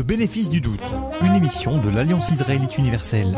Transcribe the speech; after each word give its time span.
Le 0.00 0.04
bénéfice 0.04 0.48
du 0.48 0.62
doute, 0.62 0.80
une 1.20 1.34
émission 1.34 1.78
de 1.78 1.90
l'Alliance 1.90 2.30
israélite 2.30 2.78
universelle. 2.78 3.36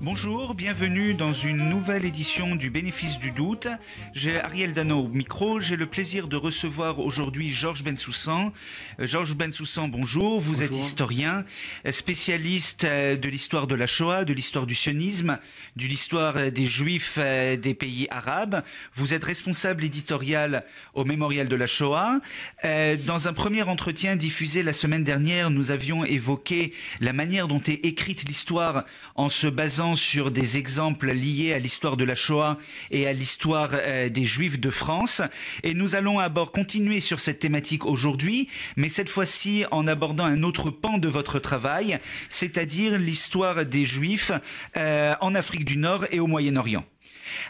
Bonjour, 0.00 0.51
bienvenue 0.62 1.12
dans 1.14 1.32
une 1.32 1.68
nouvelle 1.70 2.04
édition 2.04 2.54
du 2.54 2.70
Bénéfice 2.70 3.18
du 3.18 3.32
doute. 3.32 3.66
J'ai 4.14 4.40
Ariel 4.40 4.72
Dano 4.72 5.00
au 5.00 5.08
micro. 5.08 5.58
J'ai 5.58 5.74
le 5.74 5.86
plaisir 5.86 6.28
de 6.28 6.36
recevoir 6.36 7.00
aujourd'hui 7.00 7.50
Georges 7.50 7.82
Bensoussan. 7.82 8.52
Euh, 9.00 9.08
Georges 9.08 9.34
Bensoussan, 9.34 9.88
bonjour. 9.88 10.40
Vous 10.40 10.62
êtes 10.62 10.76
historien, 10.76 11.44
euh, 11.84 11.90
spécialiste 11.90 12.84
euh, 12.84 13.16
de 13.16 13.28
l'histoire 13.28 13.66
de 13.66 13.74
la 13.74 13.88
Shoah, 13.88 14.24
de 14.24 14.32
l'histoire 14.32 14.64
du 14.64 14.76
sionisme, 14.76 15.36
de 15.74 15.84
l'histoire 15.84 16.52
des 16.52 16.66
Juifs 16.66 17.18
des 17.18 17.74
pays 17.74 18.06
arabes. 18.12 18.62
Vous 18.94 19.14
êtes 19.14 19.24
responsable 19.24 19.82
éditorial 19.82 20.64
au 20.94 21.04
Mémorial 21.04 21.48
de 21.48 21.56
la 21.56 21.66
Shoah. 21.66 22.20
Dans 22.62 23.26
un 23.26 23.32
premier 23.32 23.62
entretien 23.62 24.14
diffusé 24.14 24.62
la 24.62 24.72
semaine 24.72 25.02
dernière, 25.02 25.50
nous 25.50 25.72
avions 25.72 26.04
évoqué 26.04 26.72
la 27.00 27.12
manière 27.12 27.48
dont 27.48 27.62
est 27.66 27.84
écrite 27.84 28.28
l'histoire 28.28 28.84
en 29.16 29.28
se 29.28 29.48
basant 29.48 29.96
sur 29.96 30.30
des 30.30 30.51
exemples 30.56 31.10
liés 31.12 31.52
à 31.52 31.58
l'histoire 31.58 31.96
de 31.96 32.04
la 32.04 32.14
Shoah 32.14 32.58
et 32.90 33.06
à 33.06 33.12
l'histoire 33.12 33.70
euh, 33.72 34.08
des 34.08 34.24
Juifs 34.24 34.58
de 34.58 34.70
France. 34.70 35.22
Et 35.62 35.74
nous 35.74 35.94
allons 35.94 36.18
à 36.18 36.28
bord 36.28 36.52
continuer 36.52 37.00
sur 37.00 37.20
cette 37.20 37.38
thématique 37.38 37.86
aujourd'hui, 37.86 38.48
mais 38.76 38.88
cette 38.88 39.08
fois-ci 39.08 39.64
en 39.70 39.86
abordant 39.86 40.24
un 40.24 40.42
autre 40.42 40.70
pan 40.70 40.98
de 40.98 41.08
votre 41.08 41.38
travail, 41.38 41.98
c'est-à-dire 42.28 42.98
l'histoire 42.98 43.64
des 43.64 43.84
Juifs 43.84 44.32
euh, 44.76 45.14
en 45.20 45.34
Afrique 45.34 45.64
du 45.64 45.76
Nord 45.76 46.06
et 46.10 46.20
au 46.20 46.26
Moyen-Orient. 46.26 46.84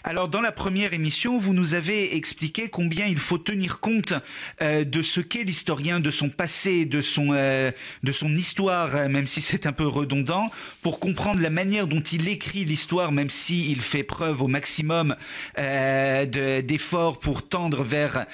Alors 0.05 0.29
dans 0.29 0.41
la 0.41 0.53
première 0.53 0.95
émission, 0.95 1.39
vous 1.39 1.55
nous 1.55 1.75
avez 1.75 2.17
expliqué 2.17 2.69
combien 2.69 3.07
il 3.07 3.19
faut 3.19 3.39
tenir 3.39 3.81
compte 3.81 4.15
euh, 4.61 4.85
de 4.85 5.03
ce 5.03 5.21
qu'est 5.21 5.45
l'historien, 5.45 6.01
de 6.01 6.11
son 6.11 6.29
passé, 6.29 6.85
de 6.85 7.01
son, 7.01 7.31
euh, 7.33 7.71
de 8.03 8.13
son 8.13 8.35
histoire, 8.37 8.95
euh, 8.95 9.09
même 9.09 9.27
si 9.27 9.41
c'est 9.41 9.67
un 9.67 9.73
peu 9.73 9.87
redondant, 9.87 10.51
pour 10.83 11.01
comprendre 11.01 11.41
la 11.41 11.51
manière 11.51 11.87
dont 11.87 12.01
il 12.01 12.29
écrit 12.29 12.65
l'histoire, 12.65 13.13
même 13.13 13.31
s'il 13.31 13.81
fait 13.81 14.03
preuve 14.03 14.43
au 14.43 14.49
maximum 14.49 15.17
d'efforts 15.57 17.19
pour 17.19 17.49
tendre 17.49 17.83
vers 17.83 18.27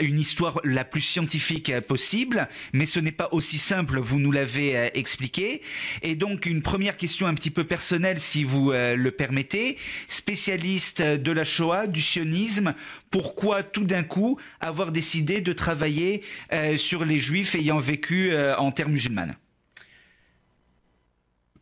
une 0.00 0.18
histoire 0.18 0.60
la 0.64 0.84
plus 0.84 1.00
scientifique 1.00 1.72
possible. 1.80 2.48
Mais 2.72 2.86
ce 2.86 3.00
n'est 3.00 3.12
pas 3.12 3.28
aussi 3.32 3.58
simple, 3.58 3.98
vous 3.98 4.18
nous 4.18 4.32
l'avez 4.32 4.90
expliqué. 4.94 5.62
Et 6.02 6.14
donc 6.14 6.46
une 6.46 6.62
première 6.62 6.96
question 6.96 7.26
un 7.26 7.34
petit 7.34 7.50
peu 7.50 7.64
personnelle, 7.64 8.20
si 8.20 8.44
vous 8.44 8.72
le 8.72 9.10
permettez, 9.10 9.76
spécialiste 10.08 10.73
de 11.00 11.32
la 11.32 11.44
Shoah, 11.44 11.86
du 11.86 12.00
sionisme, 12.00 12.74
pourquoi 13.10 13.62
tout 13.62 13.84
d'un 13.84 14.02
coup 14.02 14.38
avoir 14.60 14.92
décidé 14.92 15.40
de 15.40 15.52
travailler 15.52 16.22
euh, 16.52 16.76
sur 16.76 17.04
les 17.04 17.18
juifs 17.18 17.54
ayant 17.54 17.78
vécu 17.78 18.32
euh, 18.32 18.56
en 18.56 18.72
terre 18.72 18.88
musulmane? 18.88 19.36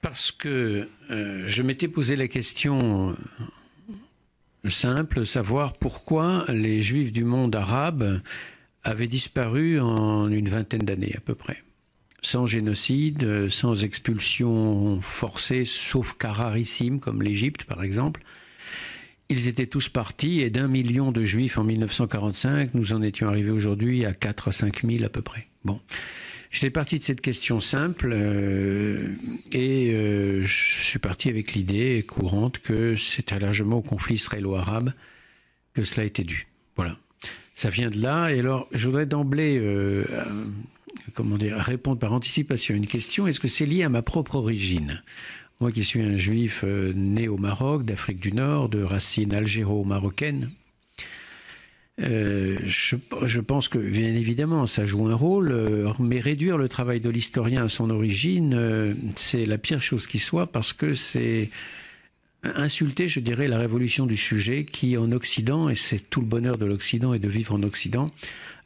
Parce 0.00 0.32
que 0.32 0.88
euh, 1.10 1.44
je 1.46 1.62
m'étais 1.62 1.88
posé 1.88 2.16
la 2.16 2.28
question 2.28 3.16
simple, 4.68 5.26
savoir 5.26 5.74
pourquoi 5.74 6.44
les 6.48 6.82
juifs 6.82 7.12
du 7.12 7.24
monde 7.24 7.54
arabe 7.54 8.20
avaient 8.84 9.08
disparu 9.08 9.80
en 9.80 10.28
une 10.28 10.48
vingtaine 10.48 10.82
d'années 10.82 11.14
à 11.16 11.20
peu 11.20 11.34
près 11.34 11.62
sans 12.24 12.46
génocide, 12.46 13.50
sans 13.50 13.82
expulsion 13.82 15.00
forcée, 15.00 15.64
sauf 15.64 16.16
cas 16.16 16.32
rarissimes 16.32 17.00
comme 17.00 17.20
l'Égypte 17.20 17.64
par 17.64 17.82
exemple. 17.82 18.22
Ils 19.32 19.48
étaient 19.48 19.66
tous 19.66 19.88
partis 19.88 20.42
et 20.42 20.50
d'un 20.50 20.68
million 20.68 21.10
de 21.10 21.24
juifs 21.24 21.56
en 21.56 21.64
1945, 21.64 22.74
nous 22.74 22.92
en 22.92 23.00
étions 23.00 23.28
arrivés 23.28 23.50
aujourd'hui 23.50 24.04
à 24.04 24.12
4 24.12 24.48
à 24.48 24.52
5 24.52 24.82
000 24.86 25.04
à 25.04 25.08
peu 25.08 25.22
près. 25.22 25.46
Bon. 25.64 25.80
J'étais 26.50 26.68
parti 26.68 26.98
de 26.98 27.04
cette 27.04 27.22
question 27.22 27.58
simple 27.58 28.10
euh, 28.12 29.08
et 29.52 29.94
euh, 29.94 30.44
je 30.44 30.84
suis 30.84 30.98
parti 30.98 31.30
avec 31.30 31.54
l'idée 31.54 32.04
courante 32.06 32.58
que 32.58 32.94
c'était 32.96 33.38
largement 33.38 33.78
au 33.78 33.80
conflit 33.80 34.16
israélo-arabe 34.16 34.92
que 35.72 35.82
cela 35.82 36.04
était 36.04 36.24
dû. 36.24 36.46
Voilà. 36.76 36.98
Ça 37.54 37.70
vient 37.70 37.88
de 37.88 38.02
là. 38.02 38.28
Et 38.28 38.40
alors, 38.40 38.68
je 38.72 38.86
voudrais 38.86 39.06
d'emblée, 39.06 39.56
euh, 39.58 40.04
comment 41.14 41.38
répondre 41.40 41.98
par 41.98 42.12
anticipation 42.12 42.74
à 42.74 42.76
une 42.76 42.86
question. 42.86 43.26
Est-ce 43.26 43.40
que 43.40 43.48
c'est 43.48 43.64
lié 43.64 43.82
à 43.82 43.88
ma 43.88 44.02
propre 44.02 44.34
origine? 44.34 45.02
Moi 45.62 45.70
qui 45.70 45.84
suis 45.84 46.02
un 46.02 46.16
juif 46.16 46.64
euh, 46.64 46.92
né 46.92 47.28
au 47.28 47.36
Maroc, 47.36 47.84
d'Afrique 47.84 48.18
du 48.18 48.32
Nord, 48.32 48.68
de 48.68 48.82
racines 48.82 49.32
algéro-marocaines, 49.32 50.50
euh, 52.00 52.58
je, 52.64 53.38
pense 53.38 53.68
que, 53.68 53.78
bien 53.78 54.12
évidemment, 54.12 54.66
ça 54.66 54.86
joue 54.86 55.06
un 55.06 55.14
rôle, 55.14 55.52
euh, 55.52 55.92
mais 56.00 56.18
réduire 56.18 56.58
le 56.58 56.68
travail 56.68 56.98
de 56.98 57.08
l'historien 57.08 57.66
à 57.66 57.68
son 57.68 57.90
origine, 57.90 58.96
c'est 59.14 59.46
la 59.46 59.56
pire 59.56 59.80
chose 59.80 60.08
qui 60.08 60.18
soit 60.18 60.48
parce 60.48 60.72
que 60.72 60.94
c'est 60.94 61.48
insulter, 62.42 63.06
je 63.06 63.20
dirais, 63.20 63.46
la 63.46 63.58
révolution 63.58 64.04
du 64.04 64.16
sujet 64.16 64.64
qui, 64.64 64.96
en 64.96 65.12
Occident, 65.12 65.68
et 65.68 65.76
c'est 65.76 66.10
tout 66.10 66.20
le 66.20 66.26
bonheur 66.26 66.58
de 66.58 66.66
l'Occident 66.66 67.14
et 67.14 67.20
de 67.20 67.28
vivre 67.28 67.54
en 67.54 67.62
Occident, 67.62 68.10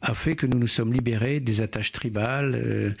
a 0.01 0.15
fait 0.15 0.35
que 0.35 0.47
nous 0.47 0.57
nous 0.57 0.65
sommes 0.65 0.93
libérés 0.93 1.41
des 1.41 1.61
attaches 1.61 1.91
tribales 1.91 2.95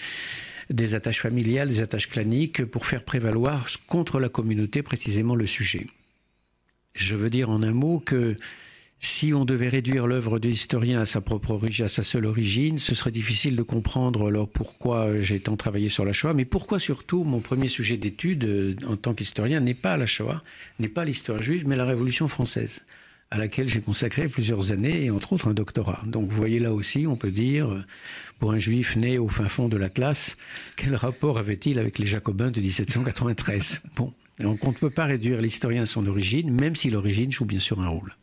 des 0.69 0.95
attaches 0.95 1.21
familiales, 1.21 1.69
des 1.69 1.81
attaches 1.81 2.09
claniques, 2.09 2.65
pour 2.65 2.85
faire 2.85 3.03
prévaloir 3.03 3.67
contre 3.87 4.19
la 4.19 4.29
communauté 4.29 4.81
précisément 4.81 5.35
le 5.35 5.47
sujet. 5.47 5.87
Je 6.93 7.15
veux 7.15 7.29
dire 7.29 7.49
en 7.49 7.63
un 7.63 7.73
mot 7.73 7.99
que 7.99 8.35
si 8.99 9.33
on 9.33 9.45
devait 9.45 9.69
réduire 9.69 10.07
l'œuvre 10.07 10.39
de 10.39 10.47
l'historien 10.47 10.99
à 10.99 11.05
sa 11.05 11.21
propre 11.21 11.51
origine, 11.51 11.85
à 11.85 11.89
sa 11.89 12.01
seule 12.01 12.25
origine, 12.25 12.79
ce 12.79 12.95
serait 12.95 13.11
difficile 13.11 13.55
de 13.55 13.61
comprendre 13.61 14.27
alors 14.27 14.49
pourquoi 14.49 15.21
j'ai 15.21 15.39
tant 15.39 15.55
travaillé 15.55 15.89
sur 15.89 16.03
la 16.03 16.13
Shoah, 16.13 16.33
mais 16.33 16.45
pourquoi 16.45 16.79
surtout 16.79 17.23
mon 17.23 17.39
premier 17.39 17.67
sujet 17.67 17.97
d'étude 17.97 18.45
euh, 18.45 18.75
en 18.87 18.97
tant 18.97 19.13
qu'historien 19.13 19.59
n'est 19.59 19.75
pas 19.75 19.97
la 19.97 20.07
Shoah, 20.07 20.43
n'est 20.79 20.87
pas 20.87 21.05
l'histoire 21.05 21.41
juive, 21.41 21.67
mais 21.67 21.75
la 21.75 21.85
Révolution 21.85 22.27
française 22.27 22.83
à 23.31 23.37
laquelle 23.37 23.67
j'ai 23.67 23.81
consacré 23.81 24.27
plusieurs 24.27 24.71
années 24.71 25.05
et 25.05 25.11
entre 25.11 25.33
autres 25.33 25.49
un 25.49 25.53
doctorat. 25.53 26.01
Donc 26.05 26.29
vous 26.29 26.35
voyez 26.35 26.59
là 26.59 26.73
aussi, 26.73 27.07
on 27.07 27.15
peut 27.15 27.31
dire, 27.31 27.85
pour 28.39 28.51
un 28.51 28.59
juif 28.59 28.95
né 28.95 29.17
au 29.17 29.27
fin 29.27 29.49
fond 29.49 29.67
de 29.67 29.77
l'Atlas, 29.77 30.37
quel 30.75 30.95
rapport 30.95 31.37
avait-il 31.37 31.79
avec 31.79 31.99
les 31.99 32.05
Jacobins 32.05 32.51
de 32.51 32.61
1793 32.61 33.81
Bon, 33.95 34.13
donc 34.39 34.65
on 34.65 34.71
ne 34.71 34.75
peut 34.77 34.89
pas 34.89 35.05
réduire 35.05 35.41
l'historien 35.41 35.83
à 35.83 35.87
son 35.87 36.07
origine, 36.07 36.51
même 36.51 36.75
si 36.75 36.89
l'origine 36.89 37.31
joue 37.31 37.45
bien 37.45 37.59
sûr 37.59 37.81
un 37.81 37.89
rôle. 37.89 38.15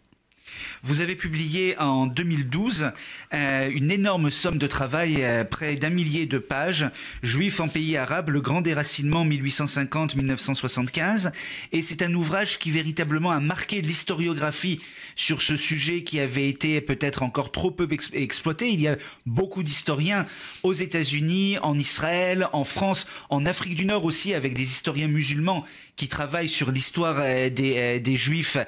Vous 0.83 1.01
avez 1.01 1.17
publié 1.17 1.79
en 1.79 2.07
2012 2.07 2.93
euh, 3.33 3.71
une 3.71 3.91
énorme 3.91 4.31
somme 4.31 4.59
de 4.59 4.67
travail, 4.67 5.25
euh, 5.25 5.45
près 5.45 5.77
d'un 5.77 5.91
millier 5.91 6.27
de 6.27 6.39
pages, 6.39 6.87
Juifs 7.23 7.61
en 7.61 7.69
pays 7.69 7.97
arabe, 7.97 8.31
le 8.31 8.41
grand 8.41 8.61
déracinement 8.61 9.25
1850-1975. 9.25 11.33
Et 11.73 11.83
c'est 11.83 12.03
un 12.03 12.13
ouvrage 12.15 12.59
qui 12.59 12.71
véritablement 12.71 13.31
a 13.31 13.41
marqué 13.41 13.81
l'historiographie 13.81 14.81
sur 15.17 15.43
ce 15.43 15.57
sujet 15.57 16.03
qui 16.03 16.21
avait 16.21 16.49
été 16.49 16.81
peut-être 16.81 17.23
encore 17.23 17.51
trop 17.51 17.71
peu 17.71 17.89
exploité. 18.13 18.71
Il 18.71 18.81
y 18.81 18.89
a 18.89 18.97
beaucoup 19.27 19.63
d'historiens 19.63 20.27
aux 20.63 20.73
États-Unis, 20.73 21.59
en 21.63 21.79
Israël, 21.79 22.49
en 22.53 22.65
France, 22.65 23.07
en 23.31 23.47
Afrique 23.47 23.75
du 23.75 23.87
Nord 23.87 24.05
aussi, 24.05 24.35
avec 24.35 24.55
des 24.55 24.65
historiens 24.65 25.09
musulmans 25.09 25.65
qui 25.97 26.09
travaillent 26.09 26.49
sur 26.49 26.73
l'histoire 26.73 27.17
euh, 27.21 27.49
des, 27.49 28.17
Juifs 28.17 28.59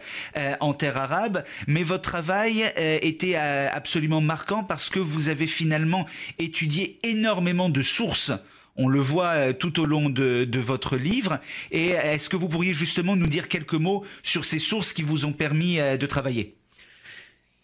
en 0.60 0.74
terre 0.74 0.96
arabe. 0.96 1.44
Votre 1.82 2.02
travail 2.02 2.64
euh, 2.78 2.98
était 3.02 3.36
euh, 3.36 3.68
absolument 3.70 4.20
marquant 4.20 4.64
parce 4.64 4.88
que 4.88 4.98
vous 4.98 5.28
avez 5.28 5.46
finalement 5.46 6.06
étudié 6.38 6.98
énormément 7.02 7.68
de 7.68 7.82
sources. 7.82 8.32
On 8.76 8.88
le 8.88 9.00
voit 9.00 9.30
euh, 9.30 9.52
tout 9.52 9.80
au 9.80 9.86
long 9.86 10.10
de, 10.10 10.48
votre 10.58 10.96
livre. 10.96 11.38
Et 11.70 11.88
est-ce 11.90 12.28
que 12.28 12.36
vous 12.36 12.48
pourriez 12.48 12.72
justement 12.72 13.16
nous 13.16 13.26
dire 13.26 13.48
quelques 13.48 13.74
mots 13.74 14.04
sur 14.22 14.44
ces 14.44 14.58
sources 14.58 14.92
qui 14.92 15.02
vous 15.02 15.24
ont 15.24 15.32
permis 15.32 15.78
de 15.78 16.06
travailler? 16.06 16.54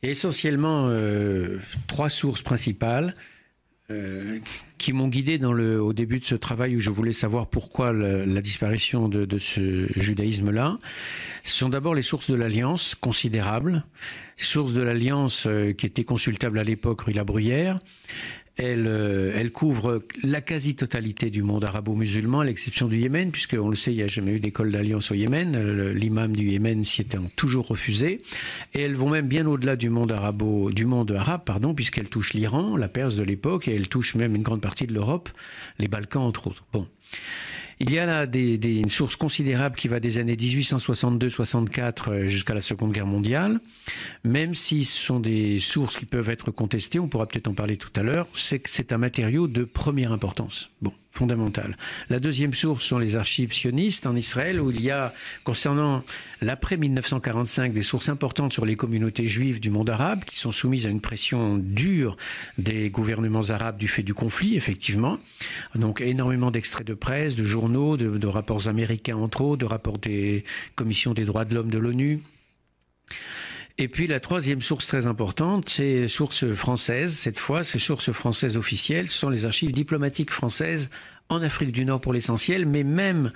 Essentiellement, 0.02 0.90
trois 1.86 2.08
sources 2.08 2.42
principales. 2.42 3.14
Euh, 3.92 4.38
qui 4.78 4.92
m'ont 4.92 5.06
guidé 5.06 5.38
au 5.44 5.92
début 5.92 6.18
de 6.18 6.24
ce 6.24 6.34
travail 6.34 6.74
où 6.74 6.80
je 6.80 6.90
voulais 6.90 7.12
savoir 7.12 7.46
pourquoi 7.46 7.92
la, 7.92 8.40
disparition 8.40 9.08
de, 9.08 9.38
ce 9.38 9.86
judaïsme-là. 9.94 10.76
Sont 11.44 11.68
d'abord 11.68 11.94
les 11.94 12.02
sources 12.02 12.28
de 12.28 12.34
l'Alliance, 12.34 12.96
considérables, 12.96 13.84
sources 14.38 14.72
de 14.72 14.82
l'Alliance 14.82 15.46
euh, 15.46 15.72
qui 15.72 15.86
étaient 15.86 16.02
consultables 16.02 16.58
à 16.58 16.64
l'époque 16.64 17.02
rue 17.02 17.12
La 17.12 17.22
Bruyère, 17.22 17.78
elle, 18.56 18.86
euh, 18.86 19.32
elle 19.34 19.50
couvre 19.50 20.02
la 20.22 20.40
quasi-totalité 20.40 21.30
du 21.30 21.42
monde 21.42 21.64
arabo-musulman, 21.64 22.40
à 22.40 22.44
l'exception 22.44 22.86
du 22.86 22.98
Yémen, 22.98 23.30
puisqu'on 23.30 23.68
le 23.68 23.76
sait, 23.76 23.92
il 23.92 23.96
n'y 23.96 24.02
a 24.02 24.08
jamais 24.08 24.32
eu 24.32 24.40
d'école 24.40 24.70
d'alliance 24.70 25.10
au 25.10 25.14
Yémen. 25.14 25.92
L'imam 25.92 26.36
du 26.36 26.50
Yémen 26.50 26.84
s'y 26.84 27.00
était 27.00 27.18
toujours 27.36 27.66
refusé. 27.66 28.20
Et 28.74 28.80
elles 28.80 28.94
vont 28.94 29.08
même 29.08 29.26
bien 29.26 29.46
au-delà 29.46 29.76
du 29.76 29.88
monde 29.88 30.12
arabo, 30.12 30.70
du 30.70 30.84
monde 30.84 31.12
arabe, 31.12 31.42
pardon, 31.44 31.74
puisqu'elles 31.74 32.08
touchent 32.08 32.34
l'Iran, 32.34 32.76
la 32.76 32.88
Perse 32.88 33.16
de 33.16 33.22
l'époque, 33.22 33.68
et 33.68 33.74
elles 33.74 33.88
touchent 33.88 34.14
même 34.14 34.36
une 34.36 34.42
grande 34.42 34.60
partie 34.60 34.86
de 34.86 34.92
l'Europe, 34.92 35.30
les 35.78 35.88
Balkans 35.88 36.22
entre 36.22 36.48
autres. 36.48 36.66
Bon. 36.72 36.86
Il 37.80 37.92
y 37.92 37.98
a 37.98 38.06
là 38.06 38.26
une 38.34 38.90
source 38.90 39.16
considérable 39.16 39.76
qui 39.76 39.88
va 39.88 40.00
des 40.00 40.18
années 40.18 40.36
1862-64 40.36 42.10
euh, 42.10 42.26
jusqu'à 42.26 42.54
la 42.54 42.60
Seconde 42.60 42.92
Guerre 42.92 43.06
mondiale. 43.06 43.60
Même 44.24 44.54
si 44.54 44.84
ce 44.84 44.98
sont 44.98 45.20
des 45.20 45.58
sources 45.58 45.96
qui 45.96 46.06
peuvent 46.06 46.30
être 46.30 46.50
contestées, 46.50 46.98
on 46.98 47.08
pourra 47.08 47.26
peut-être 47.26 47.48
en 47.48 47.54
parler 47.54 47.76
tout 47.76 47.92
à 47.96 48.02
l'heure, 48.02 48.28
c'est 48.34 48.92
un 48.92 48.98
matériau 48.98 49.48
de 49.48 49.64
première 49.64 50.12
importance. 50.12 50.70
Bon 50.80 50.92
fondamentale. 51.12 51.76
La 52.08 52.18
deuxième 52.18 52.54
source 52.54 52.84
sont 52.84 52.98
les 52.98 53.16
archives 53.16 53.52
sionistes 53.52 54.06
en 54.06 54.16
Israël, 54.16 54.60
où 54.60 54.70
il 54.70 54.80
y 54.80 54.90
a, 54.90 55.12
concernant 55.44 56.02
l'après 56.40 56.76
1945, 56.76 57.72
des 57.72 57.82
sources 57.82 58.08
importantes 58.08 58.52
sur 58.52 58.64
les 58.64 58.76
communautés 58.76 59.28
juives 59.28 59.60
du 59.60 59.70
monde 59.70 59.90
arabe, 59.90 60.24
qui 60.24 60.38
sont 60.38 60.52
soumises 60.52 60.86
à 60.86 60.88
une 60.88 61.02
pression 61.02 61.58
dure 61.58 62.16
des 62.58 62.88
gouvernements 62.90 63.50
arabes 63.50 63.76
du 63.76 63.88
fait 63.88 64.02
du 64.02 64.14
conflit, 64.14 64.56
effectivement. 64.56 65.18
Donc 65.74 66.00
énormément 66.00 66.50
d'extraits 66.50 66.86
de 66.86 66.94
presse, 66.94 67.36
de 67.36 67.44
journaux, 67.44 67.61
de, 67.68 68.26
rapports 68.26 68.68
américains 68.68 69.16
entre 69.16 69.42
autres, 69.42 69.58
de 69.58 69.66
rapports 69.66 69.98
des 69.98 70.44
commissions 70.74 71.14
des 71.14 71.24
droits 71.24 71.44
de 71.44 71.54
l'homme 71.54 71.70
de 71.70 71.78
l'ONU. 71.78 72.20
Et 73.78 73.88
puis 73.88 74.06
la 74.06 74.20
troisième 74.20 74.60
source 74.60 74.86
très 74.86 75.06
importante, 75.06 75.68
c'est 75.68 76.06
source 76.06 76.46
française. 76.54 77.14
Cette 77.14 77.38
fois, 77.38 77.64
ces 77.64 77.78
sources 77.78 78.12
françaises 78.12 78.56
officielles, 78.56 79.08
ce 79.08 79.18
sont 79.18 79.30
les 79.30 79.44
archives 79.46 79.72
diplomatiques 79.72 80.30
françaises 80.30 80.90
en 81.28 81.42
Afrique 81.42 81.72
du 81.72 81.84
Nord 81.84 82.00
pour 82.00 82.12
l'essentiel, 82.12 82.66
mais 82.66 82.84
même 82.84 83.32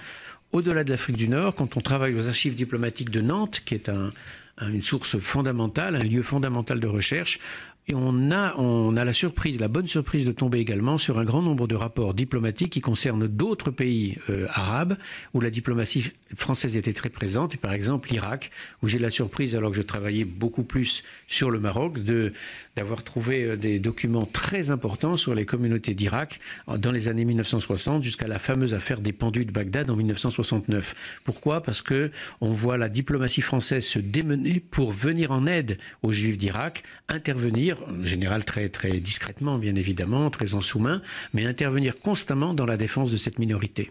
au-delà 0.52 0.84
de 0.84 0.90
l'Afrique 0.90 1.16
du 1.16 1.28
Nord, 1.28 1.54
quand 1.54 1.76
on 1.76 1.80
travaille 1.80 2.14
aux 2.14 2.28
archives 2.28 2.54
diplomatiques 2.54 3.10
de 3.10 3.20
Nantes, 3.20 3.62
qui 3.64 3.74
est 3.74 3.88
un, 3.88 4.12
une 4.60 4.82
source 4.82 5.18
fondamentale, 5.18 5.96
un 5.96 6.04
lieu 6.04 6.22
fondamental 6.22 6.80
de 6.80 6.86
recherche, 6.86 7.38
et 7.88 7.94
on 7.94 8.32
a, 8.32 8.56
on 8.56 8.96
a 8.96 9.04
la 9.04 9.12
surprise, 9.12 9.60
la 9.60 9.68
bonne 9.68 9.86
surprise 9.86 10.26
de 10.26 10.32
tomber 10.32 10.58
également 10.58 10.98
sur 10.98 11.20
un 11.20 11.24
grand 11.24 11.40
nombre 11.40 11.68
de 11.68 11.76
rapports 11.76 12.14
diplomatiques 12.14 12.72
qui 12.72 12.80
concernent 12.80 13.28
d'autres 13.28 13.70
pays 13.70 14.18
euh, 14.28 14.48
arabes 14.50 14.96
où 15.34 15.40
la 15.40 15.50
diplomatie 15.50 16.12
française 16.34 16.76
était 16.76 16.92
très 16.92 17.10
présente. 17.10 17.54
Et 17.54 17.58
par 17.58 17.72
exemple 17.72 18.10
l'Irak, 18.10 18.50
où 18.82 18.88
j'ai 18.88 18.98
la 18.98 19.10
surprise, 19.10 19.54
alors 19.54 19.70
que 19.70 19.76
je 19.76 19.82
travaillais 19.82 20.24
beaucoup 20.24 20.64
plus 20.64 21.04
sur 21.28 21.48
le 21.48 21.60
Maroc, 21.60 22.00
de 22.02 22.32
d'avoir 22.76 23.02
trouvé 23.02 23.42
euh, 23.44 23.56
des 23.56 23.78
documents 23.78 24.26
très 24.26 24.70
importants 24.70 25.16
sur 25.16 25.34
les 25.34 25.46
communautés 25.46 25.94
d'Irak 25.94 26.40
dans 26.78 26.92
les 26.92 27.08
années 27.08 27.24
1960 27.24 28.02
jusqu'à 28.02 28.28
la 28.28 28.38
fameuse 28.38 28.74
affaire 28.74 29.00
des 29.00 29.12
pendus 29.12 29.44
de 29.44 29.52
Bagdad 29.52 29.90
en 29.90 29.96
1969. 29.96 30.94
Pourquoi? 31.24 31.62
Parce 31.62 31.82
que 31.82 32.10
on 32.40 32.50
voit 32.50 32.78
la 32.78 32.88
diplomatie 32.88 33.40
française 33.40 33.84
se 33.84 33.98
démener 33.98 34.60
pour 34.60 34.92
venir 34.92 35.32
en 35.32 35.46
aide 35.46 35.78
aux 36.02 36.12
Juifs 36.12 36.38
d'Irak, 36.38 36.82
intervenir 37.08 37.78
en 37.88 38.04
général 38.04 38.44
très 38.44 38.68
très 38.68 38.98
discrètement 39.00 39.58
bien 39.58 39.74
évidemment, 39.74 40.30
très 40.30 40.54
en 40.54 40.60
sous-main, 40.60 41.02
mais 41.32 41.46
intervenir 41.46 41.98
constamment 41.98 42.54
dans 42.54 42.66
la 42.66 42.76
défense 42.76 43.10
de 43.10 43.16
cette 43.16 43.38
minorité. 43.38 43.90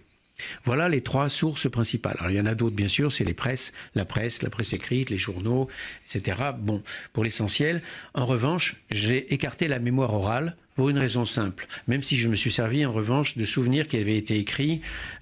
Voilà 0.63 0.89
les 0.89 1.01
trois 1.01 1.29
sources 1.29 1.69
principales. 1.69 2.17
Il 2.29 2.35
y 2.35 2.41
en 2.41 2.45
a 2.45 2.55
d'autres 2.55 2.75
bien 2.75 2.87
sûr, 2.87 3.11
c'est 3.11 3.23
les 3.23 3.33
presses, 3.33 3.73
la 3.93 4.05
presse, 4.05 4.41
la 4.41 4.49
presse 4.49 4.73
écrite, 4.73 5.09
les 5.09 5.17
journaux, 5.17 5.67
etc. 6.05 6.51
Bon, 6.57 6.83
pour 7.13 7.23
l'essentiel. 7.23 7.81
En 8.13 8.25
revanche, 8.25 8.75
j'ai 8.91 9.33
écarté 9.33 9.67
la 9.67 9.79
mémoire 9.79 10.13
orale 10.13 10.55
pour 10.75 10.89
une 10.89 10.97
raison 10.97 11.25
simple. 11.25 11.67
Même 11.87 12.03
si 12.03 12.17
je 12.17 12.27
me 12.27 12.35
suis 12.35 12.51
servi 12.51 12.85
en 12.85 12.91
revanche 12.91 13.37
de 13.37 13.45
souvenirs 13.45 13.87
qui 13.87 13.97
avaient 13.97 14.17
été 14.17 14.37
écrits 14.37 14.81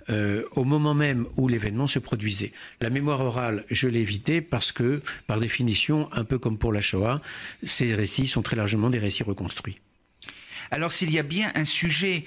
euh, 0.10 0.44
au 0.56 0.63
moment 0.63 0.95
même 0.95 1.27
où 1.38 1.48
l'événement 1.48 1.88
se 1.88 2.00
produisait. 2.00 2.51
La 2.81 2.89
mémoire 2.89 3.21
orale, 3.21 3.63
je 3.69 3.88
l'ai 3.88 4.00
évitée 4.00 4.42
parce 4.42 4.71
que, 4.71 5.01
par 5.27 5.39
définition, 5.39 6.10
un 6.12 6.24
peu 6.24 6.39
comme 6.39 6.57
pour 6.57 6.74
la 6.74 6.81
Shoah, 6.81 7.21
ces 7.63 7.94
récits 7.94 8.27
sont 8.27 8.42
très 8.42 8.56
largement 8.56 8.89
des 8.89 9.00
récits 9.00 9.24
reconstruits. 9.24 9.77
Alors 10.71 10.92
s'il 10.92 11.12
y 11.12 11.19
a 11.19 11.24
bien 11.24 11.51
un 11.56 11.65
sujet 11.65 12.25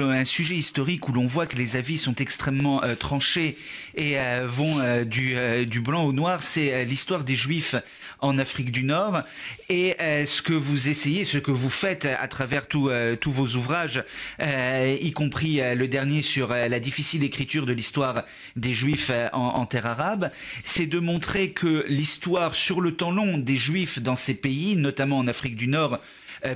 un 0.00 0.24
sujet 0.24 0.56
historique 0.56 1.08
où 1.08 1.12
l'on 1.12 1.26
voit 1.26 1.46
que 1.46 1.56
les 1.56 1.76
avis 1.76 1.98
sont 1.98 2.14
extrêmement 2.16 2.82
euh, 2.82 2.94
tranchés 2.94 3.56
et 3.94 4.18
euh, 4.18 4.46
vont 4.48 4.80
euh, 4.80 5.04
du, 5.04 5.80
blanc 5.80 6.04
au 6.04 6.12
noir, 6.12 6.42
c'est 6.42 6.84
l'histoire 6.84 7.24
des 7.24 7.36
Juifs 7.36 7.76
en 8.20 8.38
Afrique 8.38 8.72
du 8.72 8.82
Nord. 8.82 9.22
Et 9.68 9.94
ce 9.98 10.42
que 10.42 10.52
vous 10.52 10.88
essayez, 10.88 11.24
ce 11.24 11.38
que 11.38 11.52
vous 11.52 11.70
faites 11.70 12.04
à 12.04 12.26
travers 12.26 12.66
tous 12.66 12.90
vos 13.26 13.46
ouvrages, 13.54 14.02
y 14.40 15.12
compris 15.12 15.60
le 15.74 15.86
dernier 15.86 16.22
sur 16.22 16.48
la 16.48 16.80
difficile 16.80 17.22
écriture 17.22 17.64
de 17.64 17.72
l'histoire 17.72 18.24
des 18.56 18.74
Juifs 18.74 19.12
en, 19.32 19.38
en 19.38 19.66
terre 19.66 19.86
arabe, 19.86 20.30
c'est 20.64 20.86
de 20.86 20.98
montrer 20.98 21.52
que 21.52 21.84
l'histoire 21.88 22.56
sur 22.56 22.80
le 22.80 22.96
temps 22.96 23.12
long 23.12 23.38
des 23.38 23.56
Juifs 23.56 24.00
dans 24.00 24.16
ces 24.16 24.34
pays, 24.34 24.74
notamment 24.74 25.18
en 25.18 25.28
Afrique 25.28 25.56
du 25.56 25.68
Nord, 25.68 26.00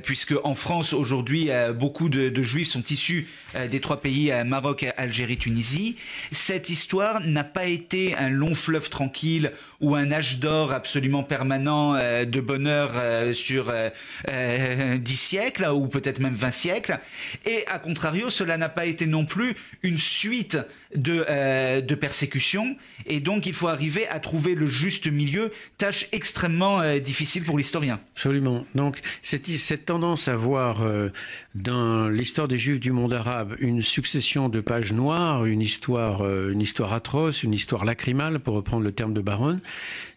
puisque 0.03 0.35
en 0.45 0.55
France 0.55 0.93
aujourd'hui 0.93 1.51
euh, 1.51 1.73
beaucoup 1.73 2.09
de, 2.09 2.43
juifs 2.43 2.69
sont 2.69 2.83
issus 2.83 3.29
euh, 3.55 3.69
des 3.69 3.81
trois 3.81 4.01
pays 4.01 4.33
Maroc, 4.45 4.87
Algérie, 4.97 5.37
Tunisie. 5.37 5.97
Cette 6.31 6.71
histoire 6.71 7.21
n'a 7.21 7.45
pas 7.45 7.67
été 7.67 8.15
un 8.17 8.31
long 8.31 8.55
fleuve 8.55 8.89
tranquille 8.89 9.53
ou 9.83 9.97
un 9.97 10.13
âge 10.13 10.39
d'or 10.39 10.73
absolument 10.73 11.25
permanent 11.25 11.97
euh, 11.97 12.25
de 12.25 12.41
bonheur 12.41 12.93
euh, 12.95 13.35
sur 13.35 13.69
euh, 13.69 14.99
dix 14.99 15.17
siècles 15.17 15.67
ou 15.67 15.89
peut-être 15.89 16.21
même 16.21 16.37
vingt 16.37 16.53
siècles. 16.53 17.01
Et 17.45 17.67
à 17.67 17.81
contrario, 17.81 18.31
cela 18.31 18.57
n'a 18.57 18.69
pas 18.69 18.87
été 18.87 19.07
non 19.07 19.27
plus 19.27 19.57
une 19.83 19.99
suite 19.99 20.57
de, 20.95 21.81
de 21.81 21.95
persécutions. 21.95 22.77
Et 23.07 23.19
donc, 23.19 23.47
il 23.47 23.55
faut 23.55 23.67
arriver 23.69 24.07
à 24.09 24.21
trouver 24.21 24.55
le 24.55 24.67
juste 24.67 25.11
milieu, 25.11 25.51
tâche 25.79 26.07
extrêmement 26.13 26.99
difficile 26.99 27.45
pour 27.45 27.57
l'historien. 27.57 27.99
Absolument. 28.15 28.65
Donc, 28.75 29.01
cette, 29.23 29.49
cette 29.73 29.87
tendance 29.87 30.29
à 30.29 30.37
voir 30.37 30.87
dans 31.55 32.11
l'histoire 32.11 32.47
des 32.47 32.59
Juifs 32.59 32.79
du 32.79 32.93
monde 32.93 33.15
arabe 33.15 33.57
une 33.59 33.81
succession 33.81 34.51
de 34.51 34.61
pages 34.61 34.93
noires, 34.93 35.47
une 35.47 35.63
histoire, 35.63 36.29
une 36.51 36.61
histoire 36.61 36.93
atroce, 36.93 37.43
une 37.43 37.55
histoire 37.55 37.87
lacrymale, 37.87 38.41
pour 38.41 38.55
reprendre 38.55 38.83
le 38.83 38.93
terme 38.93 39.15
de 39.15 39.23
Baron, 39.23 39.61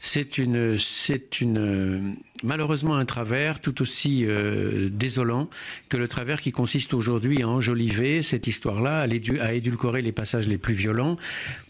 c'est 0.01 0.37
une, 0.37 0.77
c'est 0.77 1.39
une, 1.39 2.17
malheureusement 2.43 2.95
un 2.95 3.05
travers 3.05 3.59
tout 3.59 3.81
aussi 3.81 4.25
euh, 4.25 4.89
désolant 4.91 5.49
que 5.89 5.97
le 5.97 6.07
travers 6.07 6.41
qui 6.41 6.51
consiste 6.51 6.93
aujourd'hui 6.93 7.41
à 7.41 7.47
enjoliver 7.47 8.21
cette 8.21 8.47
histoire-là, 8.47 9.07
à, 9.41 9.53
édulcorer 9.53 10.01
les 10.01 10.11
passages 10.11 10.47
les 10.47 10.57
plus 10.57 10.73
violents 10.73 11.17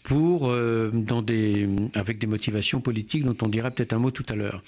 pour, 0.02 0.50
euh, 0.50 0.90
dans 0.92 1.22
des, 1.22 1.68
avec 1.94 2.18
des 2.18 2.26
motivations 2.26 2.80
politiques 2.80 3.24
dont 3.24 3.36
on 3.42 3.48
dira 3.48 3.70
peut-être 3.70 3.92
un 3.92 3.98
mot 3.98 4.10
tout 4.10 4.26
à 4.28 4.34
l'heure. 4.34 4.62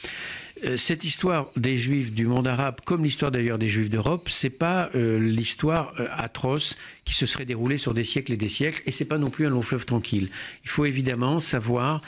Euh, 0.65 0.77
cette 0.77 1.05
histoire 1.05 1.51
des 1.57 1.77
Juifs 1.77 2.13
du 2.13 2.27
monde 2.27 2.47
arabe, 2.47 2.81
comme 2.85 3.05
l'histoire 3.05 3.31
d'ailleurs 3.31 3.59
des 3.59 3.69
Juifs 3.69 3.91
d'Europe, 3.91 4.29
c'est 4.31 4.51
pas 4.51 4.91
euh, 4.95 5.19
l'histoire 5.19 5.93
euh, 6.01 6.09
atroce 6.11 6.77
qui 7.05 7.15
se 7.15 7.27
serait 7.27 7.45
déroulée 7.45 7.79
sur 7.79 7.95
des 7.95 8.05
siècles 8.05 8.33
et 8.33 8.37
des 8.37 8.49
siècles, 8.49 8.83
et 8.87 8.91
c'est 8.91 9.05
pas 9.05 9.19
non 9.19 9.31
plus 9.31 9.47
un 9.47 9.51
long 9.51 9.63
fleuve 9.63 9.87
tranquille. 9.87 10.31
Il 10.65 10.71
faut 10.71 10.85
évidemment 10.85 11.39
savoir 11.39 12.01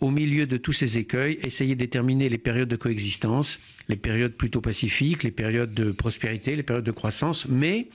au 0.00 0.10
milieu 0.10 0.46
de 0.46 0.56
tous 0.56 0.72
ces 0.72 0.98
écueils, 0.98 1.38
essayer 1.42 1.74
de 1.74 1.80
déterminer 1.80 2.28
les 2.28 2.38
périodes 2.38 2.68
de 2.68 2.76
coexistence, 2.76 3.58
les 3.88 3.96
périodes 3.96 4.34
plutôt 4.34 4.60
pacifiques, 4.60 5.24
les 5.24 5.30
périodes 5.30 5.74
de 5.74 5.90
prospérité, 5.90 6.54
les 6.54 6.62
périodes 6.62 6.84
de 6.84 6.92
croissance, 6.92 7.46
mais 7.48 7.88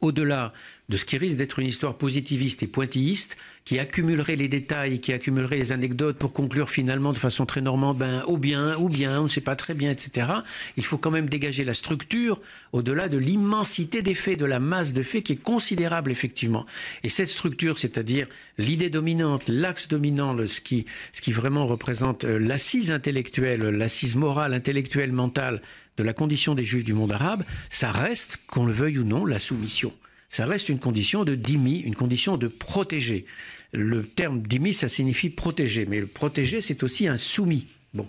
au-delà 0.00 0.50
de 0.88 0.96
ce 0.96 1.04
qui 1.04 1.18
risque 1.18 1.36
d'être 1.36 1.58
une 1.58 1.66
histoire 1.66 1.96
positiviste 1.96 2.62
et 2.62 2.66
pointilliste, 2.68 3.36
qui 3.64 3.80
accumulerait 3.80 4.36
les 4.36 4.46
détails, 4.46 5.00
qui 5.00 5.12
accumulerait 5.12 5.56
les 5.56 5.72
anecdotes 5.72 6.16
pour 6.16 6.32
conclure 6.32 6.70
finalement 6.70 7.12
de 7.12 7.18
façon 7.18 7.44
très 7.44 7.60
normande, 7.60 7.98
ben, 7.98 8.22
ou 8.28 8.38
bien, 8.38 8.76
ou 8.76 8.88
bien, 8.88 9.20
on 9.20 9.24
ne 9.24 9.28
sait 9.28 9.40
pas 9.40 9.56
très 9.56 9.74
bien, 9.74 9.90
etc. 9.90 10.28
Il 10.76 10.84
faut 10.84 10.98
quand 10.98 11.10
même 11.10 11.28
dégager 11.28 11.64
la 11.64 11.74
structure 11.74 12.40
au-delà 12.72 13.08
de 13.08 13.18
l'immensité 13.18 14.02
des 14.02 14.14
faits, 14.14 14.38
de 14.38 14.44
la 14.44 14.60
masse 14.60 14.92
de 14.92 15.02
faits 15.02 15.24
qui 15.24 15.32
est 15.32 15.42
considérable 15.42 16.12
effectivement. 16.12 16.66
Et 17.02 17.08
cette 17.08 17.28
structure, 17.28 17.78
c'est-à-dire 17.78 18.28
l'idée 18.58 18.90
dominante, 18.90 19.48
l'axe 19.48 19.88
dominant, 19.88 20.36
ce 20.46 20.60
qui, 20.60 20.86
ce 21.12 21.20
qui 21.20 21.32
vraiment 21.32 21.66
représente 21.66 22.24
euh, 22.24 22.38
l'assise 22.38 22.92
intellectuelle, 22.92 23.62
l'assise 23.62 24.14
morale, 24.14 24.54
intellectuelle, 24.54 25.10
mentale 25.10 25.60
de 25.96 26.02
la 26.02 26.12
condition 26.12 26.54
des 26.54 26.64
juifs 26.64 26.84
du 26.84 26.94
monde 26.94 27.12
arabe, 27.12 27.44
ça 27.70 27.90
reste, 27.90 28.38
qu'on 28.46 28.66
le 28.66 28.72
veuille 28.72 28.98
ou 28.98 29.04
non, 29.04 29.24
la 29.24 29.38
soumission. 29.38 29.92
Ça 30.30 30.46
reste 30.46 30.68
une 30.68 30.78
condition 30.78 31.24
de 31.24 31.34
dimi, 31.34 31.78
une 31.78 31.94
condition 31.94 32.36
de 32.36 32.48
protéger. 32.48 33.26
Le 33.72 34.04
terme 34.04 34.42
dimi, 34.42 34.74
ça 34.74 34.88
signifie 34.88 35.30
protéger, 35.30 35.86
mais 35.86 36.00
le 36.00 36.06
protéger, 36.06 36.60
c'est 36.60 36.82
aussi 36.82 37.08
un 37.08 37.16
soumis. 37.16 37.66
Bon. 37.94 38.06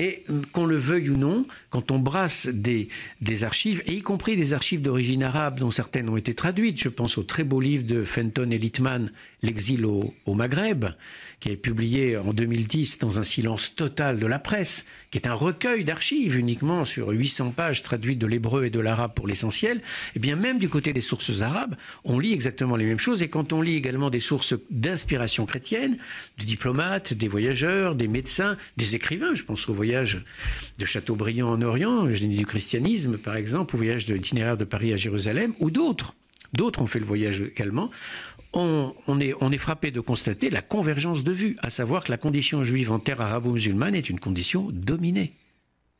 Et 0.00 0.24
qu'on 0.52 0.64
le 0.64 0.78
veuille 0.78 1.10
ou 1.10 1.16
non, 1.18 1.44
quand 1.68 1.90
on 1.90 1.98
brasse 1.98 2.48
des, 2.48 2.88
archives, 3.42 3.82
et 3.84 3.92
y 3.92 4.00
compris 4.00 4.34
des 4.34 4.54
archives 4.54 4.80
d'origine 4.80 5.22
arabe 5.22 5.60
dont 5.60 5.70
certaines 5.70 6.08
ont 6.08 6.16
été 6.16 6.32
traduites, 6.32 6.80
je 6.80 6.88
pense 6.88 7.18
au 7.18 7.22
très 7.22 7.44
beau 7.44 7.60
livre 7.60 7.84
de 7.84 8.02
Fenton 8.04 8.50
et 8.50 8.56
Littman, 8.56 9.12
L'exil 9.42 9.84
au, 9.84 10.14
au, 10.26 10.34
Maghreb, 10.34 10.86
qui 11.40 11.50
est 11.50 11.56
publié 11.56 12.16
en 12.16 12.32
2010 12.32 12.98
dans 12.98 13.18
un 13.18 13.22
silence 13.22 13.74
total 13.74 14.18
de 14.18 14.26
la 14.26 14.38
presse, 14.38 14.84
qui 15.10 15.18
est 15.18 15.26
un 15.26 15.34
recueil 15.34 15.84
d'archives 15.84 16.36
uniquement 16.36 16.84
sur 16.84 17.08
800 17.08 17.50
pages 17.50 17.82
traduites 17.82 18.18
de 18.18 18.26
l'hébreu 18.26 18.64
et 18.64 18.70
de 18.70 18.80
l'arabe 18.80 19.12
pour 19.14 19.26
l'essentiel, 19.26 19.78
et 19.78 19.82
eh 20.16 20.18
bien 20.18 20.36
même 20.36 20.58
du 20.58 20.68
côté 20.68 20.92
des 20.92 21.00
sources 21.00 21.40
arabes, 21.40 21.74
on 22.04 22.18
lit 22.18 22.32
exactement 22.32 22.76
les 22.76 22.84
mêmes 22.84 22.98
choses, 22.98 23.22
et 23.22 23.28
quand 23.28 23.52
on 23.52 23.62
lit 23.62 23.76
également 23.76 24.10
des 24.10 24.20
sources 24.20 24.54
d'inspiration 24.70 25.46
chrétienne, 25.46 25.96
des 26.38 26.44
diplomates, 26.44 27.14
des 27.14 27.28
voyageurs, 27.28 27.94
des 27.94 28.08
médecins, 28.08 28.56
des 28.76 28.94
écrivains, 28.94 29.34
je 29.34 29.44
pense 29.44 29.68
aux 29.68 29.74
de 30.78 30.84
Chateaubriand 30.84 31.50
en 31.50 31.62
Orient, 31.62 32.10
génie 32.10 32.36
du 32.36 32.46
christianisme 32.46 33.18
par 33.18 33.36
exemple, 33.36 33.74
au 33.74 33.78
voyage 33.78 34.06
de 34.06 34.14
l'itinéraire 34.14 34.56
de 34.56 34.64
Paris 34.64 34.92
à 34.92 34.96
Jérusalem, 34.96 35.54
ou 35.60 35.70
d'autres. 35.70 36.14
D'autres 36.52 36.82
ont 36.82 36.86
fait 36.86 36.98
le 36.98 37.04
voyage 37.04 37.42
également 37.42 37.90
on, 38.52 39.20
est, 39.20 39.34
on 39.40 39.52
est 39.52 39.58
frappé 39.58 39.90
de 39.90 40.00
constater 40.00 40.50
la 40.50 40.62
convergence 40.62 41.24
de 41.24 41.32
vues, 41.32 41.56
à 41.60 41.70
savoir 41.70 42.02
que 42.04 42.10
la 42.10 42.16
condition 42.16 42.64
juive 42.64 42.90
en 42.90 42.98
terre 42.98 43.20
arabo-musulmane 43.20 43.94
est 43.94 44.10
une 44.10 44.20
condition 44.20 44.68
dominée 44.72 45.34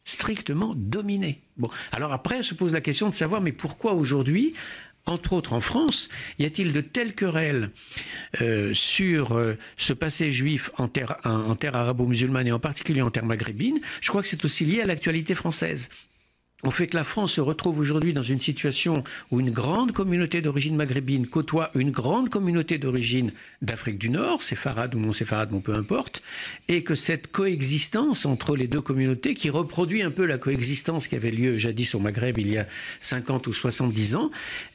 strictement 0.03 0.75
dominée. 0.77 1.43
Bon, 1.57 1.69
alors 1.93 2.13
après, 2.13 2.43
se 2.43 2.55
pose 2.55 2.73
la 2.73 2.81
question 2.81 3.09
de 3.09 3.15
savoir, 3.15 3.41
mais 3.41 3.53
pourquoi 3.53 3.93
aujourd'hui, 3.93 4.55
entre 5.07 5.33
autres 5.33 5.53
en 5.53 5.61
France, 5.61 6.09
y 6.39 6.45
a-t-il 6.45 6.73
de 6.73 6.81
telles 6.81 7.15
querelles 7.15 7.71
euh, 8.41 8.73
sur 8.75 9.33
euh, 9.33 9.55
ce 9.77 9.93
passé 9.93 10.31
juif 10.31 10.71
en 10.79 10.89
terre, 10.89 11.17
arabo-musulmane 11.25 12.47
et 12.47 12.53
en 12.53 12.61
particulier 12.61 13.03
en 13.03 13.11
terre 13.11 13.25
maghrébine? 13.25 13.81
Je 14.01 14.09
crois 14.09 14.23
que 14.23 14.29
c'est 14.29 14.45
aussi 14.45 14.65
lié 14.65 14.81
à 14.83 14.87
l'actualité 14.87 15.35
française. 15.35 15.89
On 16.63 16.71
fait 16.71 16.87
que 16.87 16.97
la 16.97 17.05
France 17.05 17.33
se 17.33 17.41
retrouve 17.41 17.79
aujourd'hui 17.79 18.13
dans 18.13 18.23
une 18.23 18.39
situation 18.39 19.03
où 19.31 19.41
une 19.41 19.51
grande 19.51 19.93
communauté 19.93 20.43
d'origine 20.43 20.77
maghrébine 20.77 21.27
côtoie 21.27 21.71
une 21.75 21.91
grande 21.91 22.29
communauté 22.29 22.77
d'origine 22.77 23.33
d'Afrique 23.63 23.99
du 23.99 24.11
Nord, 24.11 24.43
séfarade 24.43 24.95
ou 24.95 24.99
non 24.99 25.13
séfarade, 25.13 25.51
bon 25.51 25.61
peu 25.61 25.75
importe, 25.75 26.23
et 26.69 26.85
que 26.85 26.95
cette 26.95 27.33
coexistence 27.33 28.27
entre 28.27 28.57
les 28.57 28.69
deux 28.69 28.83
communautés, 28.83 29.33
qui 29.33 29.49
reproduit 29.49 30.03
un 30.03 30.11
peu 30.11 30.27
la 30.27 30.37
coexistence 30.37 31.09
qui 31.09 31.17
avait 31.17 31.31
lieu 31.31 31.57
jadis 31.57 31.95
au 31.95 31.99
Maghreb 31.99 32.37
il 32.37 32.51
y 32.51 32.59
a 32.59 32.67
50 33.01 33.47
ou 33.47 33.55
70 33.55 34.17
ans, 34.17 34.31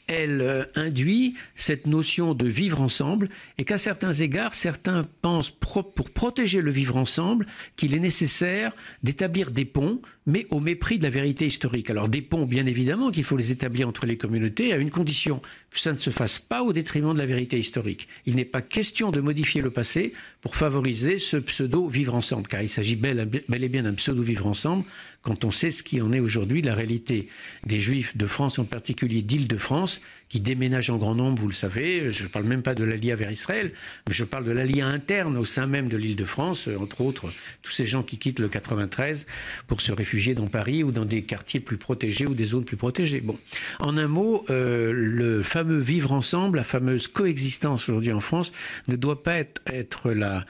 elle 0.07 0.41
euh, 0.41 0.65
induit 0.75 1.35
cette 1.55 1.87
notion 1.87 2.33
de 2.33 2.47
vivre 2.47 2.81
ensemble 2.81 3.29
et 3.57 3.63
qu'à 3.63 3.77
certains 3.77 4.13
égards, 4.13 4.53
certains 4.53 5.05
pensent 5.21 5.51
pour 5.51 6.11
protéger 6.11 6.61
le 6.61 6.71
vivre 6.71 6.97
ensemble 6.97 7.47
qu'il 7.75 7.95
est 7.95 7.99
nécessaire 7.99 8.73
d'établir 9.03 9.51
des 9.51 9.65
ponts, 9.65 10.01
mais 10.25 10.47
au 10.49 10.59
mépris 10.59 10.97
de 10.97 11.03
la 11.03 11.09
vérité 11.09 11.47
historique. 11.47 11.89
Alors 11.89 12.09
des 12.09 12.21
ponts, 12.21 12.45
bien 12.45 12.65
évidemment, 12.65 13.11
qu'il 13.11 13.23
faut 13.23 13.37
les 13.37 13.51
établir 13.51 13.87
entre 13.87 14.05
les 14.05 14.17
communautés 14.17 14.73
à 14.73 14.77
une 14.77 14.91
condition, 14.91 15.41
que 15.75 15.81
ça 15.81 15.91
ne 15.91 15.97
se 15.97 16.09
fasse 16.09 16.39
pas 16.39 16.63
au 16.63 16.73
détriment 16.73 17.13
de 17.13 17.19
la 17.19 17.25
vérité 17.25 17.59
historique. 17.59 18.07
Il 18.25 18.35
n'est 18.35 18.45
pas 18.45 18.61
question 18.61 19.11
de 19.11 19.19
modifier 19.19 19.61
le 19.61 19.69
passé 19.69 20.13
pour 20.41 20.55
favoriser 20.55 21.19
ce 21.19 21.37
pseudo 21.37 21.87
vivre 21.87 22.15
ensemble, 22.15 22.47
car 22.47 22.61
il 22.61 22.69
s'agit 22.69 22.95
bel, 22.95 23.29
et 23.49 23.69
bien 23.69 23.83
d'un 23.83 23.93
pseudo 23.93 24.23
vivre 24.23 24.47
ensemble 24.47 24.85
quand 25.25 25.43
on 25.43 25.49
sait 25.49 25.71
ce 25.71 25.81
qui 25.81 26.01
en 26.01 26.13
est 26.13 26.19
aujourd'hui 26.19 26.61
la 26.61 26.75
réalité 26.75 27.27
des 27.65 27.79
Juifs 27.79 28.15
de 28.15 28.27
France, 28.27 28.59
en 28.59 28.63
particulier 28.63 29.23
d'Île-de-France, 29.23 29.99
qui 30.29 30.39
déménagent 30.39 30.91
en 30.91 30.97
grand 30.97 31.15
nombre, 31.15 31.41
vous 31.41 31.47
le 31.47 31.53
savez. 31.53 32.11
Je 32.11 32.23
ne 32.23 32.27
parle 32.27 32.45
même 32.45 32.61
pas 32.61 32.75
de 32.75 32.83
l'allié 32.83 33.15
vers 33.15 33.31
Israël, 33.31 33.71
mais 34.07 34.13
je 34.13 34.23
parle 34.23 34.45
de 34.45 34.51
l'allié 34.51 34.81
interne 34.81 35.35
au 35.37 35.45
sein 35.45 35.65
même 35.65 35.87
de 35.87 35.97
l'Île-de-France, 35.97 36.69
entre 36.79 37.01
autres 37.01 37.33
tous 37.63 37.71
ces 37.71 37.87
gens 37.87 38.03
qui 38.03 38.19
quittent 38.19 38.37
le 38.37 38.49
93 38.49 39.25
pour 39.65 39.81
se 39.81 39.91
réfugier 39.91 40.35
dans 40.35 40.45
Paris 40.45 40.83
ou 40.83 40.91
dans 40.91 41.05
des 41.05 41.23
quartiers 41.23 41.59
plus 41.59 41.77
protégés 41.77 42.27
ou 42.27 42.35
des 42.35 42.45
zones 42.45 42.65
plus 42.65 42.77
protégées. 42.77 43.21
Bon, 43.21 43.39
en 43.79 43.97
un 43.97 44.07
mot, 44.07 44.45
euh, 44.51 44.91
le 44.93 45.41
fameux 45.41 45.64
vivre 45.73 46.11
ensemble, 46.11 46.57
la 46.57 46.63
fameuse 46.63 47.07
coexistence 47.07 47.89
aujourd'hui 47.89 48.11
en 48.11 48.19
France, 48.19 48.51
ne 48.87 48.95
doit 48.95 49.23
pas 49.23 49.37
être, 49.67 50.11
la, 50.11 50.45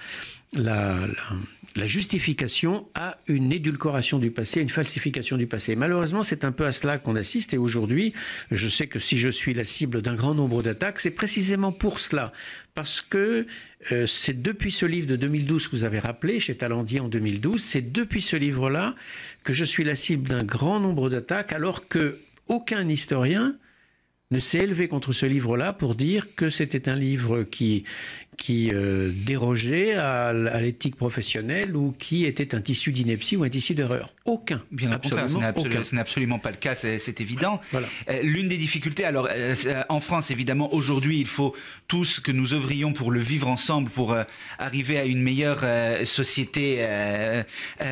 justification 1.85 2.87
à 2.95 3.17
une 3.27 3.51
édulcoration 3.51 4.19
du 4.19 4.31
passé, 4.31 4.59
à 4.59 4.63
une 4.63 4.69
falsification 4.69 5.37
du 5.37 5.47
passé. 5.47 5.75
Malheureusement, 5.75 6.23
c'est 6.23 6.45
un 6.45 6.51
peu 6.51 6.65
à 6.65 6.71
cela 6.71 6.97
qu'on 6.97 7.15
assiste. 7.15 7.53
Et 7.53 7.57
aujourd'hui, 7.57 8.13
je 8.51 8.67
sais 8.67 8.87
que 8.87 8.99
si 8.99 9.17
je 9.17 9.29
suis 9.29 9.53
la 9.53 9.65
cible 9.65 10.01
d'un 10.01 10.15
grand 10.15 10.33
nombre 10.33 10.63
d'attaques, 10.63 10.99
c'est 10.99 11.11
précisément 11.11 11.71
pour 11.71 11.99
cela. 11.99 12.31
Parce 12.75 13.01
que 13.01 13.45
euh, 13.91 14.07
c'est 14.07 14.41
depuis 14.41 14.71
ce 14.71 14.85
livre 14.85 15.07
de 15.07 15.15
2012 15.15 15.67
que 15.67 15.75
vous 15.75 15.83
avez 15.83 15.99
rappelé, 15.99 16.39
chez 16.39 16.55
Talendier 16.55 16.99
en 16.99 17.07
2012, 17.07 17.61
c'est 17.61 17.91
depuis 17.91 18.21
ce 18.21 18.35
livre-là 18.35 18.95
que 19.43 19.53
je 19.53 19.65
suis 19.65 19.83
la 19.83 19.95
cible 19.95 20.29
d'un 20.29 20.43
grand 20.43 20.79
nombre 20.79 21.09
d'attaques, 21.09 21.51
alors 21.51 21.87
que 21.87 22.19
aucun 22.47 22.87
historien 22.87 23.55
s'est 24.39 24.59
élevé 24.59 24.87
contre 24.87 25.13
ce 25.13 25.25
livre-là 25.25 25.73
pour 25.73 25.95
dire 25.95 26.35
que 26.35 26.49
c'était 26.49 26.89
un 26.89 26.95
livre 26.95 27.43
qui, 27.43 27.83
qui 28.37 28.69
euh, 28.73 29.11
dérogeait 29.13 29.95
à, 29.95 30.33
l'éthique 30.61 30.95
professionnelle 30.95 31.75
ou 31.75 31.93
qui 31.97 32.25
était 32.25 32.55
un 32.55 32.61
tissu 32.61 32.91
d'ineptie 32.91 33.37
ou 33.37 33.43
un 33.43 33.49
tissu 33.49 33.73
d'erreur. 33.73 34.13
Aucun. 34.25 34.61
Bien 34.71 34.91
absolument, 34.91 35.27
ce 35.27 35.95
n'est 35.95 36.01
absolument 36.01 36.39
pas 36.39 36.51
le 36.51 36.57
cas, 36.57 36.75
c'est 36.75 37.21
évident. 37.21 37.61
Euh, 37.73 38.21
l'une 38.23 38.47
des 38.47 38.57
difficultés, 38.57 39.05
alors 39.05 39.27
euh, 39.31 39.55
en 39.89 39.99
France 39.99 40.31
évidemment 40.31 40.73
aujourd'hui 40.73 41.19
il 41.19 41.27
faut 41.27 41.55
tous 41.87 42.19
que 42.19 42.31
nous 42.31 42.53
œuvrions 42.53 42.93
pour 42.93 43.11
le 43.11 43.19
vivre 43.19 43.47
ensemble, 43.47 43.89
pour 43.89 44.15
arriver 44.57 44.97
à 44.97 45.05
une 45.05 45.21
meilleure 45.21 45.63
société 46.05 46.85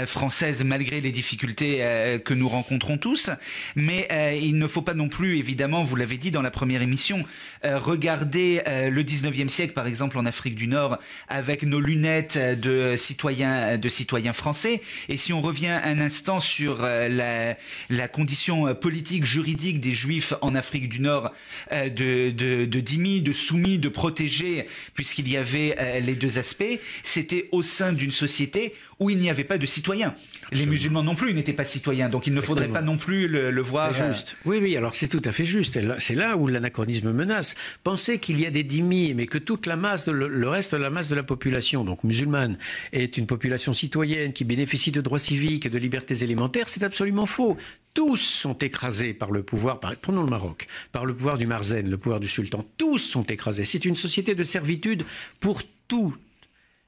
française 0.05 0.63
malgré 0.63 1.01
les 1.01 1.12
difficultés 1.12 1.77
que 2.23 2.33
nous 2.33 2.50
rencontrons 2.50 2.97
tous. 2.97 3.29
Mais 3.75 4.07
il 4.41 4.57
ne 4.57 4.67
faut 4.67 4.81
pas 4.81 4.95
non 4.95 5.09
plus 5.09 5.38
évidemment, 5.38 5.83
vous 5.83 5.95
l'avez 5.95 6.17
dit 6.17 6.31
dans 6.31 6.41
la 6.41 6.51
première 6.51 6.81
émission, 6.81 7.23
regarder 7.63 8.63
le 8.65 9.03
19e 9.03 9.47
siècle 9.47 9.73
par 9.73 9.85
exemple 9.85 10.17
en 10.17 10.25
Afrique 10.25 10.33
du 10.56 10.68
Nord 10.68 10.98
avec 11.28 11.63
nos 11.63 11.80
lunettes 11.80 12.38
de 12.38 12.96
citoyens, 12.96 13.78
de 13.78 13.88
citoyens 13.88 14.34
français. 14.34 14.82
Et 15.10 15.18
si 15.18 15.34
on 15.34 15.42
revient 15.42 15.80
un 15.84 16.00
instant 16.00 16.40
sur 16.40 16.80
euh, 16.82 17.56
la, 17.90 18.08
condition 18.08 18.68
euh, 18.68 18.74
politique, 18.74 19.25
juridique 19.25 19.80
des 19.80 19.92
Juifs 19.92 20.34
en 20.42 20.56
Afrique 20.56 20.90
du 20.90 21.00
Nord, 21.00 21.32
euh, 21.72 21.90
de, 21.90 22.32
de, 22.32 22.66
de 22.66 22.84
de 22.84 23.34
soumis, 23.34 23.80
de 23.80 23.90
protégés, 23.90 24.68
puisqu'il 24.94 25.28
y 25.28 25.38
avait 25.38 26.02
les 26.02 26.16
deux 26.16 26.38
aspects, 26.38 26.80
c'était 27.02 27.50
au 27.52 27.63
sein 27.63 27.92
d'une 27.92 28.12
société 28.12 28.75
où 29.03 29.10
il 29.10 29.17
n'y 29.17 29.29
avait 29.29 29.43
pas 29.43 29.57
de 29.57 29.65
citoyens. 29.65 30.15
Les 30.51 30.65
musulmans 30.65 31.03
non 31.03 31.15
plus 31.15 31.33
n'étaient 31.33 31.53
pas 31.53 31.63
citoyens, 31.63 32.10
donc 32.10 32.27
il 32.27 32.33
ne 32.33 32.41
faudrait 32.41 32.67
pas 32.67 32.81
non 32.81 32.98
plus 32.98 33.27
le, 33.27 33.62
voir. 33.62 33.93
Juste. 33.93 34.36
Oui, 34.45 34.60
oui, 34.62 34.77
alors 34.77 34.95
c'est 34.95 35.07
tout 35.07 35.22
à 35.25 35.31
fait 35.31 35.45
juste. 35.45 35.79
C'est 36.00 36.15
là 36.15 36.38
où 36.38 36.48
l'anachronisme 36.48 37.12
menace. 37.12 37.55
Penser 37.83 38.19
qu'il 38.19 38.39
y 38.39 38.45
a 38.45 38.51
des 38.51 38.63
dhimmis, 38.63 39.13
mais 39.13 39.27
que 39.27 39.38
toute 39.38 39.65
la 39.65 39.75
masse, 39.75 40.07
le 40.07 40.48
reste 40.48 40.74
de 40.74 40.77
la 40.77 40.89
masse 40.89 41.10
de 41.10 41.15
la 41.15 41.24
population, 41.24 41.83
donc 41.83 42.03
musulmane, 42.03 42.57
est 42.91 43.17
une 43.17 43.25
population 43.25 43.74
citoyenne 43.74 44.33
qui 44.33 44.43
bénéficie 44.43 44.91
de 44.91 45.01
droits 45.01 45.19
civiques 45.19 45.65
et 45.65 45.69
de 45.69 45.77
libertés 45.77 46.24
élémentaires, 46.24 46.69
c'est 46.69 46.83
absolument 46.83 47.25
faux. 47.25 47.57
Tous 47.93 48.17
sont 48.17 48.57
écrasés 48.57 49.13
par 49.13 49.31
le 49.31 49.43
pouvoir, 49.43 49.79
prenons 49.79 50.24
le 50.24 50.29
Maroc, 50.29 50.67
par 50.91 51.05
le 51.05 51.15
pouvoir 51.15 51.38
du 51.38 51.45
Marzen, 51.45 51.89
le 51.89 51.98
pouvoir 51.98 52.19
du 52.19 52.27
sultan. 52.27 52.65
Tous 52.77 52.98
sont 52.98 53.24
écrasés. 53.24 53.65
C'est 53.65 53.86
une 53.86 53.95
société 53.95 54.33
de 54.33 54.43
servitude 54.43 55.03
pour 55.39 55.62
tous 55.88 56.15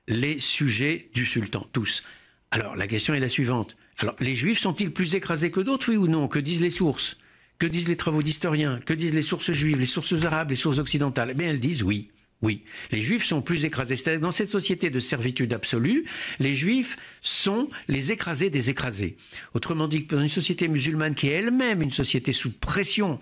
les 0.07 0.39
sujets 0.39 1.09
du 1.13 1.25
sultan, 1.25 1.67
tous. 1.73 2.03
Alors 2.51 2.75
la 2.75 2.87
question 2.87 3.13
est 3.13 3.19
la 3.19 3.29
suivante. 3.29 3.75
Alors 3.97 4.15
les 4.19 4.35
juifs 4.35 4.59
sont-ils 4.59 4.91
plus 4.91 5.15
écrasés 5.15 5.51
que 5.51 5.59
d'autres, 5.59 5.89
oui 5.89 5.97
ou 5.97 6.07
non? 6.07 6.27
Que 6.27 6.39
disent 6.39 6.61
les 6.61 6.69
sources? 6.69 7.17
Que 7.57 7.65
disent 7.65 7.87
les 7.87 7.95
travaux 7.95 8.21
d'historiens? 8.21 8.79
Que 8.85 8.93
disent 8.93 9.13
les 9.13 9.21
sources 9.21 9.51
juives, 9.51 9.79
les 9.79 9.85
sources 9.85 10.23
arabes, 10.23 10.49
les 10.49 10.55
sources 10.55 10.79
occidentales? 10.79 11.29
Eh 11.31 11.33
bien 11.33 11.49
elles 11.49 11.59
disent 11.59 11.83
oui. 11.83 12.09
Oui, 12.41 12.63
les 12.91 13.01
juifs 13.01 13.23
sont 13.23 13.41
plus 13.41 13.63
écrasés. 13.63 13.95
C'est-à-dire 13.95 14.19
dans 14.19 14.29
cette 14.29 14.51
société 14.51 14.89
de 14.89 14.99
servitude 14.99 15.53
absolue, 15.53 16.05
les 16.39 16.53
juifs 16.53 16.97
sont 17.21 17.69
les 17.87 18.11
écrasés 18.11 18.49
des 18.49 18.69
écrasés. 18.69 19.15
Autrement 19.53 19.87
dit, 19.87 20.03
dans 20.03 20.21
une 20.21 20.27
société 20.27 20.67
musulmane 20.67 21.15
qui 21.15 21.27
est 21.29 21.31
elle-même 21.31 21.81
une 21.81 21.91
société 21.91 22.33
sous 22.33 22.51
pression, 22.51 23.19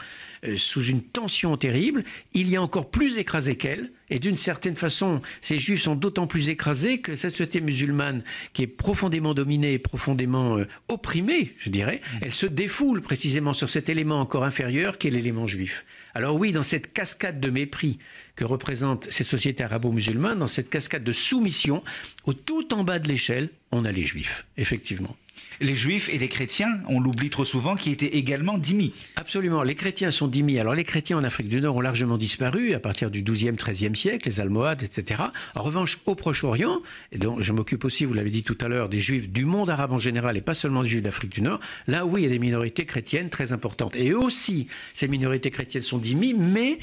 sous 0.58 0.84
une 0.84 1.02
tension 1.02 1.56
terrible, 1.58 2.04
il 2.34 2.50
y 2.50 2.56
a 2.56 2.62
encore 2.62 2.90
plus 2.90 3.18
écrasés 3.18 3.56
qu'elle. 3.56 3.92
Et 4.10 4.20
d'une 4.20 4.36
certaine 4.36 4.76
façon, 4.76 5.22
ces 5.42 5.58
juifs 5.58 5.82
sont 5.82 5.96
d'autant 5.96 6.28
plus 6.28 6.50
écrasés 6.50 7.00
que 7.00 7.16
cette 7.16 7.32
société 7.32 7.62
musulmane, 7.62 8.24
qui 8.54 8.64
est 8.64 8.68
profondément 8.68 9.34
dominée, 9.34 9.80
profondément 9.80 10.58
euh, 10.58 10.66
opprimée, 10.88 11.56
je 11.58 11.70
dirais, 11.70 12.02
elle 12.22 12.34
se 12.34 12.46
défoule 12.46 13.02
précisément 13.02 13.54
sur 13.54 13.70
cet 13.70 13.90
élément 13.90 14.20
encore 14.20 14.44
inférieur 14.44 14.98
qui 14.98 15.08
est 15.08 15.12
l'élément 15.12 15.48
juif. 15.48 15.86
Alors 16.14 16.36
oui, 16.36 16.52
dans 16.52 16.64
cette 16.64 16.94
cascade 16.94 17.40
de 17.40 17.50
mépris 17.50 17.98
que 18.36 18.46
représentent 18.46 19.10
ces 19.10 19.24
sociétés 19.24 19.64
arabo-musulmanes, 19.64 20.40
dans 20.40 20.48
cette 20.48 20.70
cascade 20.70 21.04
de 21.04 21.12
soumission, 21.12 21.84
au 22.26 22.34
tout 22.34 22.74
en 22.74 22.84
bas 22.84 23.00
de 23.00 23.08
l'échelle, 23.08 23.50
on 23.72 23.86
a 23.86 23.92
les 23.92 24.04
juifs, 24.04 24.46
effectivement. 24.58 25.16
Les 25.64 25.76
juifs 25.76 26.10
et 26.14 26.18
les 26.18 26.28
chrétiens, 26.28 26.82
on 26.90 27.00
l'oublie 27.00 27.30
trop 27.30 27.46
souvent, 27.46 27.78
qui 27.78 27.90
étaient 27.90 28.18
également 28.18 28.58
dhimmis. 28.58 28.92
Absolument, 29.16 29.64
les 29.64 29.76
chrétiens 29.76 30.12
sont 30.12 30.28
dhimmis. 30.28 30.60
Alors 30.60 30.76
les 30.76 30.84
chrétiens 30.84 31.18
en 31.18 31.24
Afrique 31.24 31.48
du 31.48 31.62
Nord 31.62 31.78
ont 31.78 31.82
largement 31.82 32.18
disparu 32.18 32.74
à 32.74 32.82
partir 32.82 33.10
du 33.10 33.24
XIIe, 33.24 33.54
XIIIe 33.54 33.96
siècle, 33.96 34.28
les 34.28 34.42
Almohades, 34.42 34.84
etc. 34.84 35.24
En 35.56 35.64
revanche, 35.64 36.00
au 36.06 36.16
Proche-Orient, 36.16 36.82
et 37.14 37.18
dont 37.18 37.42
je 37.42 37.54
m'occupe 37.54 37.86
aussi, 37.86 38.04
vous 38.04 38.14
l'avez 38.14 38.30
dit 38.30 38.44
tout 38.44 38.58
à 38.60 38.68
l'heure, 38.68 38.90
des 38.90 39.00
juifs 39.00 39.30
du 39.30 39.46
monde 39.46 39.70
arabe 39.70 39.94
en 39.94 40.00
général 40.00 40.36
et 40.36 40.42
pas 40.42 40.54
seulement 40.54 40.84
des 40.84 40.90
juifs 40.90 41.02
d'Afrique 41.02 41.32
du 41.32 41.42
Nord, 41.42 41.62
là 41.88 42.06
oui, 42.06 42.24
il 42.24 42.24
y 42.26 42.28
a 42.28 42.30
des 42.30 42.40
minorités 42.40 42.84
chrétiennes 42.84 43.30
très 43.30 43.54
importantes. 43.54 43.96
Et 43.96 44.14
aussi, 44.14 44.68
ces 44.94 45.08
minorités 45.08 45.50
chrétiennes 45.50 45.82
sont 45.82 45.98
dhimmis, 45.98 46.34
mais 46.34 46.78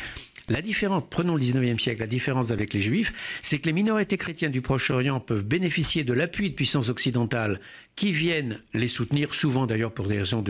la 0.50 0.62
différence, 0.62 1.04
prenons 1.08 1.36
le 1.36 1.42
19e 1.42 1.78
siècle, 1.78 2.00
la 2.00 2.08
différence 2.08 2.50
avec 2.50 2.74
les 2.74 2.80
juifs, 2.80 3.12
c'est 3.42 3.60
que 3.60 3.66
les 3.66 3.72
minorités 3.72 4.16
chrétiennes 4.16 4.50
du 4.50 4.60
Proche-Orient 4.60 5.20
peuvent 5.20 5.44
bénéficier 5.44 6.02
de 6.02 6.12
l'appui 6.12 6.50
de 6.50 6.54
puissances 6.56 6.88
occidentales 6.88 7.60
qui 7.94 8.10
viennent 8.10 8.60
les 8.74 8.88
soutenir, 8.88 9.32
souvent 9.32 9.66
d'ailleurs 9.66 9.92
pour 9.92 10.08
des 10.08 10.18
raisons, 10.18 10.42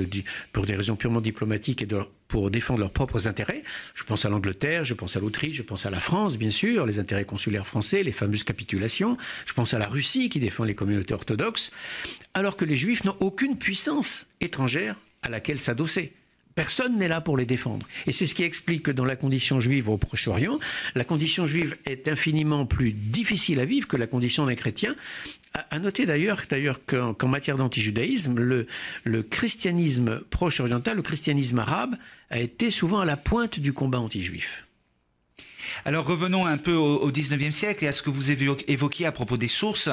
purement 0.97 1.21
diplomatiques 1.21 1.83
et 1.83 1.89
pour 2.29 2.51
défendre 2.51 2.81
leurs 2.81 2.93
propres 2.93 3.29
intérêts. 3.29 3.63
Je 3.95 4.05
pense 4.05 4.25
à 4.25 4.31
l'Angleterre, 4.31 4.85
je 4.85 4.95
pense 4.95 5.17
à 5.17 5.21
l'Autriche, 5.21 5.57
je 5.57 5.63
pense 5.63 5.85
à 5.85 5.91
la 5.91 6.01
France, 6.01 6.39
bien 6.39 6.51
sûr, 6.51 6.87
les 6.87 6.99
intérêts 6.99 7.27
consulaires 7.27 7.67
français, 7.67 8.03
les 8.03 8.13
fameuses 8.13 8.45
capitulations. 8.45 9.19
Je 9.45 9.53
pense 9.53 9.75
à 9.75 9.79
la 9.79 9.87
Russie 9.87 10.31
qui 10.31 10.41
défend 10.41 10.65
les 10.65 10.75
communautés 10.75 11.13
orthodoxes, 11.13 11.73
alors 12.33 12.57
que 12.57 12.65
les 12.65 12.77
juifs 12.77 13.05
n'ont 13.05 13.17
aucune 13.21 13.59
puissance 13.59 14.27
étrangère 14.41 14.97
à 15.23 15.29
laquelle 15.29 15.61
s'adosser. 15.61 16.15
Personne 16.55 16.99
n'est 16.99 17.09
là 17.09 17.21
pour 17.21 17.37
les 17.37 17.47
défendre. 17.47 17.87
Et 18.07 18.13
c'est 18.13 18.27
ce 18.27 18.35
qui 18.35 18.43
explique 18.43 18.83
que 18.85 18.91
dans 18.91 19.05
la 19.05 19.17
condition 19.17 19.61
juive 19.61 19.89
au 19.89 19.97
Proche-Orient, 19.97 20.59
la 20.95 21.05
condition 21.05 21.47
juive 21.47 21.77
est 21.87 22.09
infiniment 22.09 22.67
plus 22.67 22.93
difficile 22.93 23.61
à 23.61 23.65
vivre 23.65 23.87
que 23.87 23.97
la 23.97 24.07
condition 24.07 24.47
d'un 24.47 24.55
chrétien. 24.55 24.97
À 25.53 25.79
noter 25.79 26.07
d'ailleurs, 26.07 26.43
d'ailleurs 26.49 26.81
qu'en 26.87 27.29
matière 27.29 27.57
d'antijudaïsme, 27.57 28.39
le, 28.39 28.67
le 29.05 29.23
christianisme 29.23 30.21
proche-oriental, 30.31 30.97
le 30.97 31.03
christianisme 31.03 31.59
arabe, 31.59 31.97
a 32.31 32.39
été 32.39 32.71
souvent 32.71 33.01
à 33.01 33.05
la 33.05 33.17
pointe 33.17 33.59
du 33.59 33.73
combat 33.73 33.99
anti-juif. 33.99 34.65
Alors 35.85 36.07
revenons 36.07 36.47
un 36.47 36.59
peu 36.59 36.75
au, 36.75 37.11
XIXe 37.11 37.55
siècle 37.55 37.85
et 37.85 37.89
à 37.89 37.93
ce 37.93 38.03
que 38.03 38.11
vous 38.11 38.31
évoquiez 38.31 39.07
à 39.07 39.13
propos 39.13 39.37
des 39.37 39.49
sources. 39.49 39.91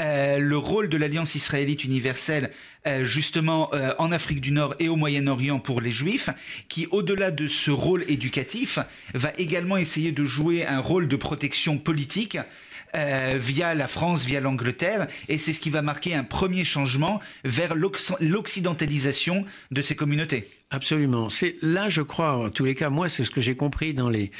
Euh, 0.00 0.38
le 0.38 0.58
rôle 0.58 0.88
de 0.88 0.96
l'Alliance 0.96 1.34
israélite 1.34 1.84
universelle, 1.84 2.50
euh, 2.86 3.04
justement 3.04 3.70
euh, 3.74 3.92
en 3.98 4.12
Afrique 4.12 4.40
du 4.40 4.52
Nord 4.52 4.74
et 4.78 4.88
au 4.88 4.96
Moyen-Orient 4.96 5.58
pour 5.58 5.80
les 5.80 5.90
Juifs, 5.90 6.30
qui 6.68 6.86
au-delà 6.90 7.30
de 7.30 7.46
ce 7.46 7.70
rôle 7.70 8.04
éducatif, 8.08 8.78
va 9.14 9.32
également 9.38 9.76
essayer 9.76 10.12
de 10.12 10.24
jouer 10.24 10.66
un 10.66 10.80
rôle 10.80 11.08
de 11.08 11.16
protection 11.16 11.78
politique 11.78 12.38
euh, 12.94 13.34
via 13.38 13.74
la 13.74 13.88
France, 13.88 14.24
via 14.24 14.40
l'Angleterre, 14.40 15.06
et 15.28 15.38
c'est 15.38 15.52
ce 15.52 15.60
qui 15.60 15.70
va 15.70 15.82
marquer 15.82 16.14
un 16.14 16.24
premier 16.24 16.64
changement 16.64 17.20
vers 17.44 17.74
l'occidentalisation 17.74 19.44
de 19.70 19.80
ces 19.80 19.96
communautés. 19.96 20.48
Absolument. 20.70 21.30
C'est 21.30 21.56
là, 21.62 21.88
je 21.88 22.02
crois, 22.02 22.36
en 22.36 22.50
tous 22.50 22.64
les 22.64 22.74
cas, 22.74 22.90
moi, 22.90 23.08
c'est 23.08 23.24
ce 23.24 23.30
que 23.30 23.40
j'ai 23.40 23.54
compris 23.54 23.94
dans 23.94 24.08
les, 24.10 24.30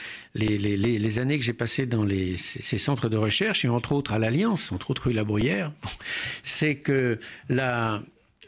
années 1.19 1.39
que 1.39 1.45
j'ai 1.45 1.53
passées 1.53 1.87
dans 1.87 2.07
ces 2.37 2.79
centres 2.79 3.09
de 3.09 3.17
recherche, 3.17 3.65
et 3.65 3.69
entre 3.69 3.93
autres 3.93 4.13
à 4.13 4.19
l'Alliance, 4.19 4.73
entre 4.73 4.91
autres 4.91 5.05
rue 5.05 5.13
La 5.13 5.25
Bruyère, 5.25 5.73
c'est 6.43 6.77
que 6.77 7.19
la, 7.49 8.03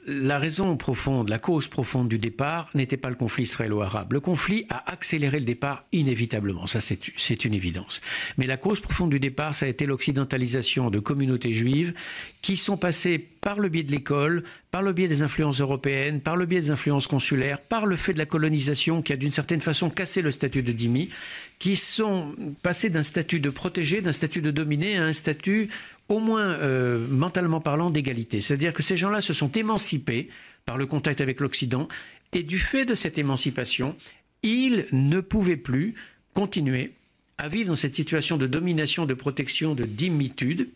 la 0.08 0.38
raison 0.38 0.76
profonde, 0.78 1.28
la 1.28 1.38
cause 1.38 1.68
profonde 1.68 2.08
du 2.08 2.16
départ 2.16 2.70
n'était 2.74 2.96
pas 2.96 3.10
le 3.10 3.14
conflit 3.14 3.44
israélo-arabe. 3.44 4.14
Le 4.14 4.20
conflit 4.20 4.64
a 4.70 4.90
accéléré 4.90 5.38
le 5.38 5.44
départ 5.44 5.84
inévitablement, 5.92 6.66
ça 6.66 6.80
c'est 6.80 7.44
une 7.44 7.54
évidence. 7.54 8.00
Mais 8.38 8.46
la 8.46 8.56
cause 8.56 8.80
profonde 8.80 9.10
du 9.10 9.20
départ, 9.20 9.54
ça 9.54 9.66
a 9.66 9.68
été 9.68 9.84
l'occidentalisation 9.84 10.90
de 10.90 10.98
communautés 10.98 11.52
juives 11.52 11.92
qui 12.40 12.56
sont 12.56 12.78
passées 12.78 13.18
par 13.18 13.60
le 13.60 13.68
biais 13.68 13.82
de 13.82 13.92
l'école, 13.92 14.44
par 14.70 14.82
le 14.82 14.92
biais 14.92 15.08
des 15.08 15.22
influences 15.22 15.60
européennes, 15.60 16.20
par 16.20 16.36
le 16.36 16.46
biais 16.46 16.62
des 16.62 16.70
influences 16.70 17.06
consulaires, 17.06 17.60
par 17.60 17.84
le 17.84 17.96
fait 17.96 18.14
de 18.14 18.18
la 18.18 18.26
colonisation 18.26 19.02
qui 19.02 19.12
a 19.12 19.16
d'une 19.16 19.30
certaine 19.30 19.60
façon 19.60 19.90
cassé 19.90 20.22
le 20.22 20.30
statut 20.30 20.62
de 20.62 20.72
dhimmi, 20.72 21.10
qui 21.58 21.76
sont 21.76 22.34
passés 22.62 22.88
d'un 22.88 23.02
statut 23.02 23.40
de 23.40 23.50
protégé, 23.50 24.00
d'un 24.00 24.12
statut 24.12 24.40
de 24.40 24.50
dominé 24.50 24.96
à 24.96 25.04
un 25.04 25.12
statut 25.12 25.68
au 26.08 26.20
moins 26.20 26.52
euh, 26.52 27.06
mentalement 27.08 27.60
parlant, 27.60 27.90
d'égalité. 27.90 28.40
C'est-à-dire 28.40 28.72
que 28.72 28.82
ces 28.82 28.96
gens-là 28.96 29.20
se 29.20 29.32
sont 29.32 29.52
émancipés 29.52 30.28
par 30.64 30.78
le 30.78 30.86
contact 30.86 31.20
avec 31.20 31.40
l'Occident, 31.40 31.88
et 32.32 32.42
du 32.42 32.58
fait 32.58 32.84
de 32.84 32.94
cette 32.94 33.18
émancipation, 33.18 33.96
ils 34.42 34.86
ne 34.92 35.20
pouvaient 35.20 35.56
plus 35.56 35.94
continuer 36.34 36.92
à 37.38 37.48
vivre 37.48 37.68
dans 37.68 37.76
cette 37.76 37.94
situation 37.94 38.36
de 38.36 38.46
domination, 38.46 39.06
de 39.06 39.14
protection, 39.14 39.74
de 39.74 39.84
dimitude, 39.84 40.68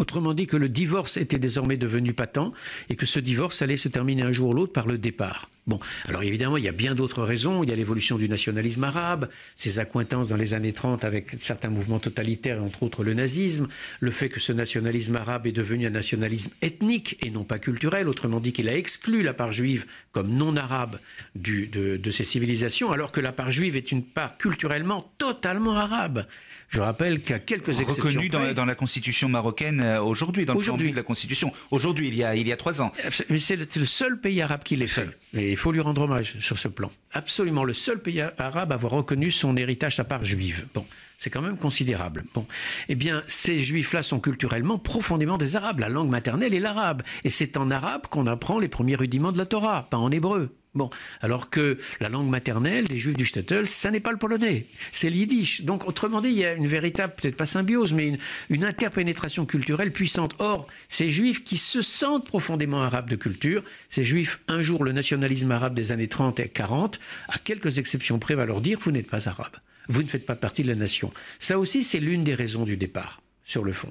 Autrement 0.00 0.32
dit 0.32 0.46
que 0.46 0.56
le 0.56 0.70
divorce 0.70 1.18
était 1.18 1.38
désormais 1.38 1.76
devenu 1.76 2.14
patent 2.14 2.54
et 2.88 2.96
que 2.96 3.06
ce 3.06 3.20
divorce 3.20 3.60
allait 3.60 3.76
se 3.76 3.88
terminer 3.88 4.22
un 4.22 4.32
jour 4.32 4.50
ou 4.50 4.54
l'autre 4.54 4.72
par 4.72 4.86
le 4.86 4.96
départ. 4.96 5.50
Bon, 5.66 5.78
alors 6.08 6.22
évidemment, 6.22 6.56
il 6.56 6.64
y 6.64 6.68
a 6.68 6.72
bien 6.72 6.94
d'autres 6.94 7.22
raisons. 7.22 7.62
Il 7.62 7.70
y 7.70 7.72
a 7.72 7.76
l'évolution 7.76 8.18
du 8.18 8.28
nationalisme 8.28 8.84
arabe, 8.84 9.28
ses 9.56 9.78
accointances 9.78 10.28
dans 10.28 10.36
les 10.36 10.54
années 10.54 10.72
30 10.72 11.04
avec 11.04 11.32
certains 11.38 11.68
mouvements 11.68 11.98
totalitaires, 11.98 12.62
entre 12.62 12.82
autres 12.82 13.04
le 13.04 13.14
nazisme, 13.14 13.68
le 14.00 14.10
fait 14.10 14.28
que 14.28 14.40
ce 14.40 14.52
nationalisme 14.52 15.16
arabe 15.16 15.46
est 15.46 15.52
devenu 15.52 15.86
un 15.86 15.90
nationalisme 15.90 16.50
ethnique 16.62 17.18
et 17.24 17.30
non 17.30 17.44
pas 17.44 17.58
culturel, 17.58 18.08
autrement 18.08 18.40
dit 18.40 18.52
qu'il 18.52 18.68
a 18.68 18.76
exclu 18.76 19.22
la 19.22 19.34
part 19.34 19.52
juive 19.52 19.86
comme 20.12 20.30
non 20.30 20.56
arabe 20.56 20.98
de, 21.34 21.66
de 21.96 22.10
ces 22.10 22.24
civilisations, 22.24 22.90
alors 22.90 23.12
que 23.12 23.20
la 23.20 23.32
part 23.32 23.52
juive 23.52 23.76
est 23.76 23.92
une 23.92 24.02
part 24.02 24.36
culturellement 24.38 25.12
totalement 25.18 25.76
arabe. 25.76 26.26
Je 26.70 26.80
rappelle 26.80 27.20
qu'à 27.20 27.40
quelques 27.40 27.80
exceptions 27.80 28.04
reconnu 28.04 28.28
dans, 28.28 28.52
dans, 28.52 28.64
la 28.64 28.76
constitution 28.76 29.28
marocaine 29.28 29.80
euh, 29.80 30.00
aujourd'hui, 30.00 30.46
dans 30.46 30.54
le 30.54 30.90
de 30.90 30.96
la 30.96 31.02
constitution. 31.02 31.52
Aujourd'hui, 31.72 32.06
il 32.08 32.14
y 32.14 32.22
a 32.22 32.36
il 32.36 32.46
y 32.46 32.52
a 32.52 32.56
trois 32.56 32.80
ans. 32.80 32.92
Mais 33.28 33.40
c'est 33.40 33.56
le, 33.56 33.66
seul 33.84 34.20
pays 34.20 34.40
arabe 34.40 34.62
qui 34.62 34.76
l'ait 34.76 34.86
fait. 34.86 35.08
Et 35.34 35.49
il 35.50 35.56
faut 35.56 35.72
lui 35.72 35.80
rendre 35.80 36.02
hommage 36.02 36.36
sur 36.40 36.58
ce 36.58 36.68
plan. 36.68 36.90
Absolument, 37.12 37.64
le 37.64 37.74
seul 37.74 38.00
pays 38.00 38.20
arabe 38.20 38.72
à 38.72 38.74
avoir 38.74 38.92
reconnu 38.92 39.30
son 39.30 39.56
héritage 39.56 39.98
à 40.00 40.04
part 40.04 40.24
juive. 40.24 40.66
Bon. 40.74 40.84
C'est 41.18 41.28
quand 41.28 41.42
même 41.42 41.58
considérable. 41.58 42.24
Bon, 42.32 42.46
eh 42.88 42.94
bien, 42.94 43.22
ces 43.26 43.60
juifs-là 43.60 44.02
sont 44.02 44.20
culturellement 44.20 44.78
profondément 44.78 45.36
des 45.36 45.54
arabes. 45.54 45.80
La 45.80 45.90
langue 45.90 46.08
maternelle 46.08 46.54
est 46.54 46.60
l'arabe. 46.60 47.02
Et 47.24 47.30
c'est 47.30 47.58
en 47.58 47.70
arabe 47.70 48.06
qu'on 48.06 48.26
apprend 48.26 48.58
les 48.58 48.68
premiers 48.68 48.94
rudiments 48.94 49.30
de 49.30 49.36
la 49.36 49.44
Torah, 49.44 49.86
pas 49.90 49.98
en 49.98 50.10
hébreu. 50.10 50.56
Bon, 50.74 50.88
alors 51.20 51.50
que 51.50 51.78
la 51.98 52.08
langue 52.08 52.28
maternelle 52.28 52.86
des 52.86 52.96
juifs 52.96 53.16
du 53.16 53.24
Shtetl, 53.24 53.66
ça 53.66 53.90
n'est 53.90 53.98
pas 53.98 54.12
le 54.12 54.18
polonais, 54.18 54.66
c'est 54.92 55.10
l'yiddish. 55.10 55.62
Donc, 55.62 55.84
autrement 55.88 56.20
dit, 56.20 56.28
il 56.28 56.38
y 56.38 56.44
a 56.44 56.52
une 56.52 56.68
véritable, 56.68 57.14
peut-être 57.16 57.36
pas 57.36 57.46
symbiose, 57.46 57.92
mais 57.92 58.16
une, 58.50 58.64
interpénétration 58.64 59.46
culturelle 59.46 59.92
puissante. 59.92 60.36
Or, 60.38 60.68
ces 60.88 61.10
juifs 61.10 61.42
qui 61.42 61.56
se 61.56 61.82
sentent 61.82 62.24
profondément 62.24 62.82
arabes 62.82 63.10
de 63.10 63.16
culture, 63.16 63.64
ces 63.88 64.04
juifs, 64.04 64.38
un 64.46 64.62
jour, 64.62 64.84
le 64.84 64.92
nationalisme 64.92 65.50
arabe 65.50 65.74
des 65.74 65.90
années 65.90 66.06
30 66.06 66.38
et 66.38 66.48
40, 66.48 67.00
à 67.28 67.38
quelques 67.38 67.78
exceptions 67.78 68.20
près, 68.20 68.36
va 68.36 68.46
leur 68.46 68.60
dire, 68.60 68.78
vous 68.80 68.92
n'êtes 68.92 69.10
pas 69.10 69.28
arabe. 69.28 69.56
Vous 69.88 70.04
ne 70.04 70.08
faites 70.08 70.24
pas 70.24 70.36
partie 70.36 70.62
de 70.62 70.68
la 70.68 70.76
nation. 70.76 71.12
Ça 71.40 71.58
aussi, 71.58 71.82
c'est 71.82 71.98
l'une 71.98 72.22
des 72.22 72.34
raisons 72.34 72.62
du 72.62 72.76
départ, 72.76 73.20
sur 73.44 73.64
le 73.64 73.72
fond. 73.72 73.90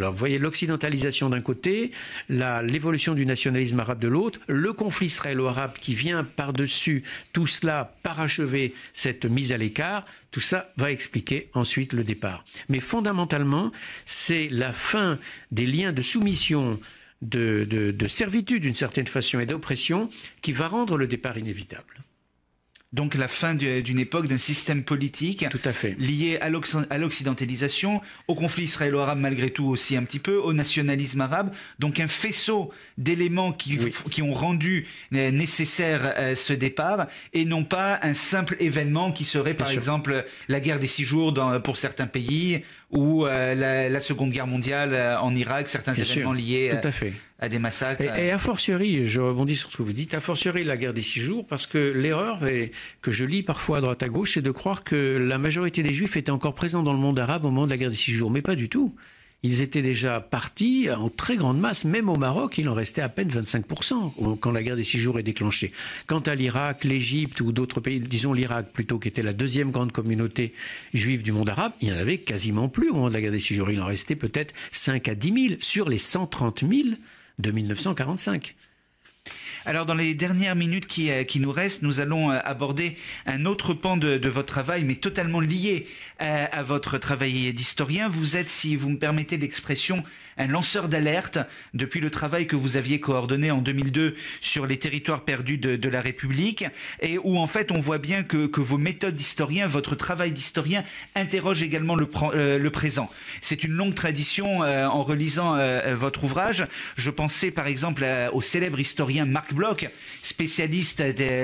Alors, 0.00 0.12
vous 0.12 0.18
voyez 0.18 0.38
l'occidentalisation 0.38 1.28
d'un 1.28 1.42
côté, 1.42 1.90
l'évolution 2.30 3.12
du 3.14 3.26
nationalisme 3.26 3.80
arabe 3.80 3.98
de 3.98 4.08
l'autre, 4.08 4.40
le 4.48 4.72
conflit 4.72 5.08
israélo-arabe 5.08 5.74
qui 5.78 5.94
vient 5.94 6.24
par-dessus 6.24 7.02
tout 7.34 7.46
cela 7.46 7.94
parachever 8.02 8.72
cette 8.94 9.26
mise 9.26 9.52
à 9.52 9.58
l'écart, 9.58 10.06
tout 10.30 10.40
ça 10.40 10.72
va 10.78 10.90
expliquer 10.90 11.50
ensuite 11.52 11.92
le 11.92 12.02
départ. 12.02 12.46
Mais 12.70 12.80
fondamentalement, 12.80 13.72
c'est 14.06 14.48
la 14.48 14.72
fin 14.72 15.18
des 15.50 15.66
liens 15.66 15.92
de 15.92 16.00
soumission, 16.00 16.80
de, 17.20 17.66
de 17.70 18.08
servitude 18.08 18.62
d'une 18.62 18.74
certaine 18.74 19.06
façon 19.06 19.38
et 19.38 19.44
d'oppression 19.44 20.08
qui 20.40 20.52
va 20.52 20.66
rendre 20.66 20.96
le 20.96 21.08
départ 21.08 21.36
inévitable 21.36 22.02
donc 22.92 23.14
la 23.14 23.28
fin 23.28 23.54
d'une 23.54 23.98
époque, 23.98 24.26
d'un 24.26 24.38
système 24.38 24.82
politique 24.82 25.46
tout 25.48 25.60
à 25.64 25.72
fait. 25.72 25.96
lié 25.98 26.38
à 26.40 26.48
l'occidentalisation, 26.98 28.00
au 28.26 28.34
conflit 28.34 28.64
israélo-arabe 28.64 29.18
malgré 29.18 29.50
tout 29.50 29.66
aussi 29.66 29.96
un 29.96 30.02
petit 30.02 30.18
peu, 30.18 30.36
au 30.36 30.52
nationalisme 30.52 31.20
arabe, 31.20 31.52
donc 31.78 32.00
un 32.00 32.08
faisceau 32.08 32.72
d'éléments 32.98 33.52
qui, 33.52 33.78
qui 34.10 34.22
ont 34.22 34.32
rendu 34.32 34.86
euh, 35.14 35.30
nécessaire 35.30 36.14
euh, 36.16 36.34
ce 36.34 36.52
départ, 36.52 37.06
et 37.32 37.44
non 37.44 37.64
pas 37.64 38.00
un 38.02 38.14
simple 38.14 38.56
événement 38.58 39.12
qui 39.12 39.24
serait 39.24 39.54
par 39.54 39.70
exemple 39.70 40.24
la 40.48 40.60
guerre 40.60 40.80
des 40.80 40.88
six 40.88 41.04
jours 41.04 41.32
dans, 41.32 41.60
pour 41.60 41.76
certains 41.76 42.08
pays, 42.08 42.62
ou 42.90 43.24
euh, 43.24 43.88
la, 43.88 44.00
Seconde 44.00 44.30
Guerre 44.30 44.46
mondiale 44.46 45.18
en 45.20 45.34
Irak, 45.34 45.68
certains 45.68 45.94
événements 45.94 46.32
liés 46.32 46.72
tout 46.80 46.88
à 46.88 46.92
fait 46.92 47.12
à 47.40 47.48
des 47.48 47.58
massacres. 47.58 48.02
Et, 48.02 48.26
et, 48.26 48.30
a 48.30 48.38
fortiori, 48.38 49.06
je 49.06 49.20
rebondis 49.20 49.56
sur 49.56 49.72
ce 49.72 49.78
que 49.78 49.82
vous 49.82 49.92
dites, 49.92 50.14
a 50.14 50.20
fortiori 50.20 50.62
la 50.62 50.76
guerre 50.76 50.94
des 50.94 51.02
six 51.02 51.20
jours, 51.20 51.46
parce 51.46 51.66
que 51.66 51.78
l'erreur 51.78 52.40
que 53.00 53.10
je 53.10 53.24
lis 53.24 53.42
parfois 53.42 53.78
à 53.78 53.80
droite 53.80 54.02
à 54.02 54.08
gauche, 54.08 54.34
c'est 54.34 54.42
de 54.42 54.50
croire 54.50 54.84
que 54.84 55.16
la 55.18 55.38
majorité 55.38 55.82
des 55.82 55.94
juifs 55.94 56.16
étaient 56.16 56.30
encore 56.30 56.54
présents 56.54 56.82
dans 56.82 56.92
le 56.92 56.98
monde 56.98 57.18
arabe 57.18 57.44
au 57.44 57.50
moment 57.50 57.66
de 57.66 57.70
la 57.70 57.78
guerre 57.78 57.90
des 57.90 57.96
six 57.96 58.12
jours, 58.12 58.30
mais 58.30 58.42
pas 58.42 58.54
du 58.54 58.68
tout. 58.68 58.94
Ils 59.42 59.62
étaient 59.62 59.80
déjà 59.80 60.20
partis 60.20 60.90
en 60.90 61.08
très 61.08 61.36
grande 61.36 61.58
masse, 61.58 61.86
même 61.86 62.10
au 62.10 62.16
Maroc, 62.16 62.58
il 62.58 62.68
en 62.68 62.74
restait 62.74 63.00
à 63.00 63.08
peine 63.08 63.30
25% 63.30 64.38
quand 64.38 64.52
la 64.52 64.62
guerre 64.62 64.76
des 64.76 64.84
six 64.84 64.98
jours 64.98 65.18
est 65.18 65.22
déclenchée. 65.22 65.72
Quant 66.06 66.20
à 66.20 66.34
l'Irak, 66.34 66.84
l'Égypte 66.84 67.40
ou 67.40 67.50
d'autres 67.50 67.80
pays, 67.80 68.00
disons 68.00 68.34
l'Irak 68.34 68.70
plutôt, 68.70 68.98
qui 68.98 69.08
était 69.08 69.22
la 69.22 69.32
deuxième 69.32 69.70
grande 69.70 69.92
communauté 69.92 70.52
juive 70.92 71.22
du 71.22 71.32
monde 71.32 71.48
arabe, 71.48 71.72
il 71.80 71.88
n'y 71.88 71.96
en 71.96 71.98
avait 71.98 72.18
quasiment 72.18 72.68
plus 72.68 72.90
au 72.90 72.94
moment 72.94 73.08
de 73.08 73.14
la 73.14 73.22
guerre 73.22 73.32
des 73.32 73.40
six 73.40 73.54
jours. 73.54 73.70
Il 73.70 73.80
en 73.80 73.86
restait 73.86 74.14
peut-être 74.14 74.52
5 74.72 75.08
à 75.08 75.14
10 75.14 75.48
000 75.48 75.60
sur 75.60 75.88
les 75.88 75.96
130 75.96 76.60
000 76.60 76.88
de 77.40 77.50
1945. 77.50 78.54
Alors 79.66 79.84
dans 79.84 79.94
les 79.94 80.14
dernières 80.14 80.56
minutes 80.56 80.86
qui, 80.86 81.10
euh, 81.10 81.24
nous 81.36 81.52
restent, 81.52 81.82
nous 81.82 82.00
allons 82.00 82.30
euh, 82.30 82.38
aborder 82.44 82.96
un 83.26 83.44
autre 83.44 83.74
pan 83.74 83.96
de, 83.98 84.28
votre 84.28 84.46
travail, 84.46 84.84
mais 84.84 84.94
totalement 84.94 85.40
lié 85.40 85.86
euh, 86.22 86.46
à 86.50 86.62
votre 86.62 86.96
travail 86.96 87.52
d'historien. 87.52 88.08
Vous 88.08 88.36
êtes, 88.36 88.48
si 88.48 88.74
vous 88.74 88.88
me 88.88 88.98
permettez 88.98 89.36
l'expression, 89.36 90.02
un 90.40 90.46
lanceur 90.46 90.88
d'alerte 90.88 91.38
depuis 91.74 92.00
le 92.00 92.10
travail 92.10 92.46
que 92.46 92.56
vous 92.56 92.78
aviez 92.78 92.98
coordonné 92.98 93.50
en 93.50 93.58
2002 93.58 94.14
sur 94.40 94.66
les 94.66 94.78
territoires 94.78 95.24
perdus 95.24 95.58
de, 95.58 95.88
la 95.90 96.00
République 96.00 96.64
et 97.00 97.18
où 97.18 97.36
en 97.38 97.46
fait 97.46 97.70
on 97.72 97.78
voit 97.78 97.98
bien 97.98 98.22
que, 98.22 98.48
vos 98.60 98.78
méthodes 98.78 99.14
d'historien, 99.14 99.66
votre 99.66 99.94
travail 99.94 100.32
d'historien 100.32 100.84
interroge 101.14 101.62
également 101.62 101.94
le, 101.94 102.08
euh, 102.34 102.70
présent. 102.70 103.10
C'est 103.42 103.64
une 103.64 103.72
longue 103.72 103.94
tradition 103.94 104.62
euh, 104.62 104.86
en 104.86 105.02
relisant 105.02 105.56
euh, 105.56 105.94
votre 105.98 106.24
ouvrage. 106.24 106.66
Je 106.96 107.10
pensais 107.10 107.50
par 107.50 107.66
exemple 107.66 108.06
au 108.32 108.40
célèbre 108.40 108.80
historien 108.80 109.26
Marc 109.26 109.52
Bloch, 109.52 109.86
spécialiste 110.22 111.02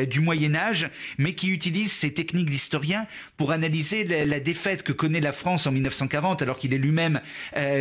du 0.08 0.20
Moyen 0.20 0.54
Âge, 0.54 0.88
mais 1.18 1.34
qui 1.34 1.50
utilise 1.50 1.92
ces 1.92 2.14
techniques 2.14 2.48
d'historien 2.48 3.06
pour 3.36 3.50
analyser 3.50 4.04
la, 4.04 4.24
la, 4.24 4.40
défaite 4.40 4.82
que 4.82 4.92
connaît 4.92 5.20
la 5.20 5.32
France 5.32 5.66
en 5.66 5.72
1940 5.72 6.42
alors 6.42 6.58
qu'il 6.58 6.72
est 6.72 6.78
lui-même 6.78 7.20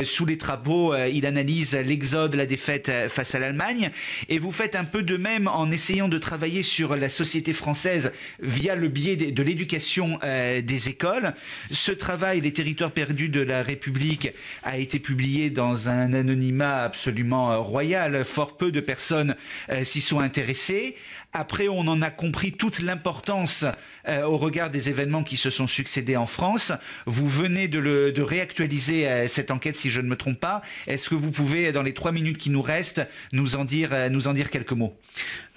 sous 0.04 0.25
les 0.25 0.38
travaux 0.38 0.93
il 1.10 1.26
analyse 1.26 1.76
l'exode, 1.76 2.36
la 2.36 2.46
défaite 2.46 2.89
euh, 2.89 3.10
face 3.10 3.36
à 3.36 3.39
l'Allemagne, 3.39 3.91
et 4.30 4.39
vous 4.39 4.52
faites 4.52 4.76
un 4.76 4.84
peu 4.84 5.04
de 5.04 5.18
même 5.18 5.48
en 5.48 5.72
essayant 5.72 6.08
de 6.08 6.18
travailler 6.18 6.63
sur 6.63 6.96
la 6.96 7.10
société 7.10 7.54
française 7.54 8.12
via 8.39 8.76
le 8.76 8.88
biais 8.88 9.15
de, 9.15 9.44
l'éducation 9.44 10.20
des 10.24 10.89
écoles. 10.89 11.34
Ce 11.72 11.91
travail, 11.91 12.41
Les 12.41 12.54
territoires 12.54 12.91
perdus 12.91 13.30
de 13.30 13.41
la 13.41 13.62
République, 13.62 14.30
a 14.63 14.78
été 14.78 15.00
publié 15.00 15.50
dans 15.50 15.89
un 15.89 16.13
anonymat 16.13 16.84
absolument 16.84 17.62
royal. 17.63 18.26
Fort 18.26 18.58
peu 18.58 18.72
de 18.72 18.80
personnes 18.80 19.36
s'y 19.84 20.02
sont 20.02 20.20
intéressées. 20.20 20.96
Après, 21.38 21.67
on 21.67 21.80
en 21.80 22.02
a 22.02 22.12
compris 22.12 22.54
toute 22.54 22.82
l'importance 22.82 23.65
euh, 24.08 24.24
au 24.24 24.38
regard 24.38 24.69
des 24.69 24.88
événements 24.88 25.21
qui 25.21 25.36
se 25.36 25.50
sont 25.50 25.67
succédés 25.67 26.15
en 26.15 26.28
France. 26.28 26.71
Vous 27.08 27.28
venez 27.28 27.67
de, 27.67 27.78
le, 27.78 28.13
de 28.13 28.21
réactualiser 28.21 29.10
euh, 29.10 29.28
cette 29.28 29.52
enquête, 29.52 29.76
si 29.76 29.89
je 29.89 30.00
ne 30.00 30.08
me 30.08 30.15
trompe 30.15 30.39
pas. 30.39 30.62
Est-ce 30.88 31.10
que 31.10 31.15
vous 31.15 31.32
pouvez, 31.32 31.74
dans 31.74 31.82
les 31.82 31.93
trois 31.93 32.13
minutes 32.13 32.38
qui 32.38 32.50
nous 32.50 32.62
restent, 32.62 33.06
nous 33.34 33.58
en 33.58 33.65
dire, 33.65 33.89
euh, 33.91 34.08
nous 34.08 34.30
en 34.30 34.34
dire 34.34 34.50
quelques 34.50 34.71
mots? 34.71 34.98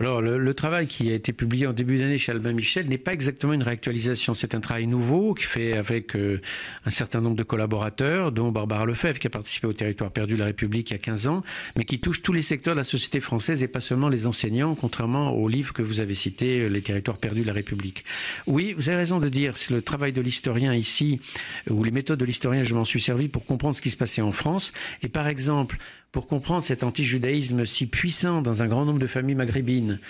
Alors, 0.01 0.21
le, 0.21 0.55
travail 0.55 0.89
qui 0.89 1.13
a 1.13 1.15
été 1.15 1.33
publié 1.33 1.69
en 1.69 1.73
début 1.73 1.99
d'année 1.99 2.19
chez 2.19 2.33
Albin 2.33 2.53
Michel 2.53 2.89
n'est 2.89 2.99
pas 2.99 3.13
exactement 3.13 3.53
une 3.53 3.63
réactualisation. 3.63 4.35
C'est 4.35 4.57
un 4.57 4.61
travail 4.61 4.89
nouveau 4.89 5.35
qui 5.35 5.45
fait 5.45 5.77
avec 5.77 6.17
un 6.17 6.91
certain 6.91 7.21
nombre 7.21 7.37
de 7.37 7.45
collaborateurs, 7.45 8.33
dont 8.33 8.51
Barbara 8.51 8.85
Lefebvre, 8.85 9.21
qui 9.21 9.29
a 9.29 9.31
participé 9.31 9.69
au 9.69 9.73
territoire 9.73 10.11
perdu 10.11 10.35
de 10.35 10.41
la 10.41 10.47
République 10.47 10.91
il 10.91 10.95
y 10.95 10.97
a 10.97 10.99
15 10.99 11.29
ans, 11.29 11.45
mais 11.77 11.85
qui 11.85 12.01
touche 12.01 12.23
tous 12.23 12.33
les 12.33 12.43
secteurs 12.43 12.75
de 12.75 12.79
la 12.79 12.85
société 12.85 13.21
française 13.21 13.63
et 13.63 13.69
pas 13.69 13.81
seulement 13.81 14.09
les 14.09 14.27
enseignants, 14.27 14.75
contrairement 14.75 15.31
au 15.31 15.49
que 15.73 15.83
vous 15.83 16.01
avez 16.01 16.15
cité, 16.15 16.61
euh, 16.61 16.69
Les 16.69 16.83
territoires 16.83 17.19
perdus 17.19 17.43
de 17.43 17.47
la 17.47 17.53
République. 17.53 18.05
Oui, 18.47 18.75
vous 18.77 18.89
avez 18.89 18.99
raison 18.99 19.19
de 19.19 19.29
dire, 19.29 19.57
c'est 19.57 19.73
le 19.73 19.83
travail 19.83 20.13
de 20.13 20.21
l'historien 20.21 20.75
ici, 20.75 21.21
ou 21.69 21.85
les 21.85 21.91
méthodes 21.91 22.19
de 22.19 22.25
l'historien, 22.25 22.63
je 22.63 22.75
m'en 22.75 22.85
suis 22.85 23.01
servi 23.01 23.29
pour 23.29 23.45
comprendre 23.45 23.77
ce 23.77 23.83
qui 23.83 23.91
se 23.91 23.97
passait 23.97 24.23
en 24.23 24.33
France. 24.33 24.73
Et 25.03 25.09
par 25.09 25.29
exemple, 25.29 25.79
pour 26.13 26.27
comprendre 26.27 26.65
cet 26.65 26.85
anti-judaïsme 26.85 27.67
si 27.67 27.87
puissant 27.87 28.41
dans 28.41 28.63
un 28.63 28.67
grand 28.67 28.85
nombre 28.85 28.99
de 28.99 29.07
familles 29.07 29.35
maghrébines, 29.35 30.01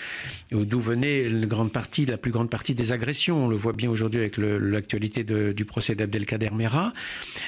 d'où 0.51 0.79
venait 0.79 1.27
la 1.27 2.17
plus 2.17 2.31
grande 2.31 2.49
partie 2.49 2.73
des 2.73 2.91
agressions. 2.91 3.45
On 3.45 3.47
le 3.47 3.57
voit 3.57 3.73
bien 3.73 3.89
aujourd'hui 3.89 4.19
avec 4.19 4.37
l'actualité 4.37 5.23
du 5.23 5.65
procès 5.65 5.95
d'Abdelkader 5.95 6.51
Mera. 6.51 6.93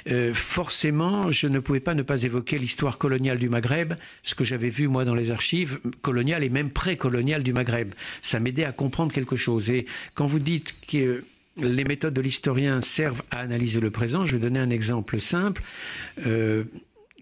Euh, 0.07 0.33
forcément, 0.33 1.31
je 1.31 1.47
ne 1.47 1.59
pouvais 1.59 1.79
pas 1.79 1.93
ne 1.93 2.03
pas 2.03 2.23
évoquer 2.23 2.57
l'histoire 2.57 2.97
coloniale 2.97 3.39
du 3.39 3.49
Maghreb, 3.49 3.93
ce 4.23 4.35
que 4.35 4.43
j'avais 4.43 4.69
vu 4.69 4.87
moi 4.87 5.05
dans 5.05 5.15
les 5.15 5.31
archives 5.31 5.79
coloniales 6.01 6.43
et 6.43 6.49
même 6.49 6.69
pré-coloniales 6.69 7.43
du 7.43 7.53
Maghreb. 7.53 7.93
Ça 8.21 8.39
m'aidait 8.39 8.65
à 8.65 8.71
comprendre 8.71 9.13
quelque 9.13 9.35
chose. 9.35 9.69
Et 9.69 9.85
quand 10.13 10.25
vous 10.25 10.39
dites 10.39 10.75
que 10.87 11.23
les 11.57 11.83
méthodes 11.83 12.13
de 12.13 12.21
l'historien 12.21 12.81
servent 12.81 13.23
à 13.29 13.39
analyser 13.39 13.79
le 13.79 13.91
présent. 13.91 14.25
Je 14.25 14.33
vais 14.37 14.39
donner 14.39 14.59
un 14.59 14.69
exemple 14.69 15.19
simple. 15.19 15.61
Euh, 16.25 16.63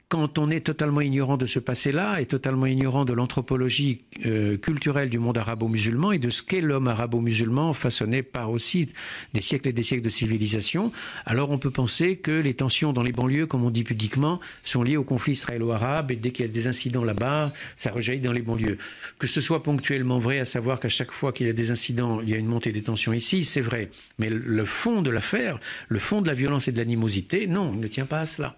quand 0.09 0.39
on 0.39 0.49
est 0.49 0.61
totalement 0.61 1.01
ignorant 1.01 1.37
de 1.37 1.45
ce 1.45 1.59
passé-là 1.59 2.19
et 2.19 2.25
totalement 2.25 2.65
ignorant 2.65 3.05
de 3.05 3.13
l'anthropologie 3.13 4.01
euh, 4.25 4.57
culturelle 4.57 5.09
du 5.09 5.19
monde 5.19 5.37
arabo-musulman 5.37 6.11
et 6.11 6.17
de 6.17 6.31
ce 6.31 6.41
qu'est 6.41 6.61
l'homme 6.61 6.87
arabo-musulman 6.87 7.73
façonné 7.73 8.23
par 8.23 8.49
aussi 8.49 8.87
des 9.35 9.41
siècles 9.41 9.69
et 9.69 9.73
des 9.73 9.83
siècles 9.83 10.03
de 10.03 10.09
civilisation, 10.09 10.91
alors 11.27 11.51
on 11.51 11.59
peut 11.59 11.69
penser 11.69 12.17
que 12.17 12.31
les 12.31 12.55
tensions 12.55 12.91
dans 12.91 13.03
les 13.03 13.11
banlieues, 13.11 13.45
comme 13.45 13.63
on 13.63 13.69
dit 13.69 13.83
pudiquement, 13.83 14.39
sont 14.63 14.81
liées 14.81 14.97
au 14.97 15.03
conflit 15.03 15.33
israélo-arabe 15.33 16.11
et 16.11 16.15
dès 16.15 16.31
qu'il 16.31 16.43
y 16.43 16.49
a 16.49 16.51
des 16.51 16.65
incidents 16.65 17.03
là-bas, 17.03 17.53
ça 17.77 17.91
rejaillit 17.91 18.19
dans 18.19 18.33
les 18.33 18.41
banlieues. 18.41 18.79
Que 19.19 19.27
ce 19.27 19.41
soit 19.41 19.61
ponctuellement 19.61 20.17
vrai, 20.17 20.39
à 20.39 20.45
savoir 20.45 20.79
qu'à 20.79 20.89
chaque 20.89 21.11
fois 21.11 21.31
qu'il 21.33 21.45
y 21.45 21.51
a 21.51 21.53
des 21.53 21.69
incidents, 21.69 22.19
il 22.21 22.29
y 22.29 22.33
a 22.33 22.37
une 22.37 22.47
montée 22.47 22.71
des 22.71 22.81
tensions 22.81 23.13
ici, 23.13 23.45
c'est 23.45 23.61
vrai. 23.61 23.91
Mais 24.17 24.29
le 24.31 24.65
fond 24.65 25.03
de 25.03 25.11
l'affaire, 25.11 25.59
le 25.87 25.99
fond 25.99 26.23
de 26.23 26.27
la 26.27 26.33
violence 26.33 26.67
et 26.67 26.71
de 26.71 26.79
l'animosité, 26.79 27.45
non, 27.45 27.73
il 27.75 27.79
ne 27.79 27.87
tient 27.87 28.07
pas 28.07 28.21
à 28.21 28.25
cela. 28.25 28.57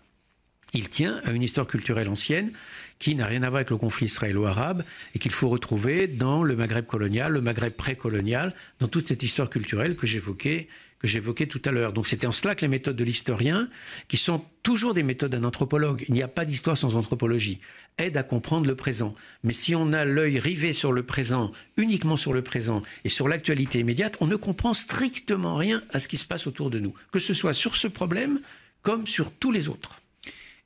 Il 0.73 0.89
tient 0.89 1.19
à 1.25 1.31
une 1.31 1.43
histoire 1.43 1.67
culturelle 1.67 2.07
ancienne 2.07 2.51
qui 2.99 3.15
n'a 3.15 3.25
rien 3.25 3.43
à 3.43 3.49
voir 3.49 3.57
avec 3.57 3.71
le 3.71 3.77
conflit 3.77 4.05
israélo-arabe 4.05 4.83
et 5.15 5.19
qu'il 5.19 5.31
faut 5.31 5.49
retrouver 5.49 6.07
dans 6.07 6.43
le 6.43 6.55
Maghreb 6.55 6.85
colonial, 6.85 7.33
le 7.33 7.41
Maghreb 7.41 7.73
précolonial, 7.73 8.53
dans 8.79 8.87
toute 8.87 9.07
cette 9.07 9.23
histoire 9.23 9.49
culturelle 9.49 9.95
que 9.95 10.07
j'évoquais 10.07 10.67
que 11.01 11.07
j'évoquais 11.07 11.47
tout 11.47 11.61
à 11.65 11.71
l'heure. 11.71 11.93
Donc 11.93 12.05
c'était 12.05 12.27
en 12.27 12.31
cela 12.31 12.53
que 12.53 12.61
les 12.61 12.67
méthodes 12.67 12.95
de 12.95 13.03
l'historien, 13.03 13.67
qui 14.07 14.17
sont 14.17 14.45
toujours 14.61 14.93
des 14.93 15.01
méthodes 15.01 15.31
d'un 15.31 15.43
anthropologue, 15.43 16.05
il 16.07 16.13
n'y 16.13 16.21
a 16.21 16.27
pas 16.27 16.45
d'histoire 16.45 16.77
sans 16.77 16.95
anthropologie, 16.95 17.59
aident 17.97 18.17
à 18.17 18.23
comprendre 18.23 18.67
le 18.67 18.75
présent. 18.75 19.15
Mais 19.43 19.53
si 19.53 19.73
on 19.73 19.93
a 19.93 20.05
l'œil 20.05 20.37
rivé 20.37 20.73
sur 20.73 20.91
le 20.91 21.03
présent, 21.03 21.51
uniquement 21.75 22.17
sur 22.17 22.33
le 22.33 22.43
présent 22.43 22.83
et 23.03 23.09
sur 23.09 23.27
l'actualité 23.27 23.79
immédiate, 23.79 24.15
on 24.19 24.27
ne 24.27 24.35
comprend 24.35 24.75
strictement 24.75 25.55
rien 25.55 25.81
à 25.89 25.99
ce 25.99 26.07
qui 26.07 26.17
se 26.17 26.27
passe 26.27 26.45
autour 26.45 26.69
de 26.69 26.79
nous, 26.79 26.93
que 27.11 27.19
ce 27.19 27.33
soit 27.33 27.53
sur 27.53 27.75
ce 27.77 27.87
problème 27.87 28.39
comme 28.83 29.07
sur 29.07 29.31
tous 29.31 29.51
les 29.51 29.69
autres. 29.69 30.00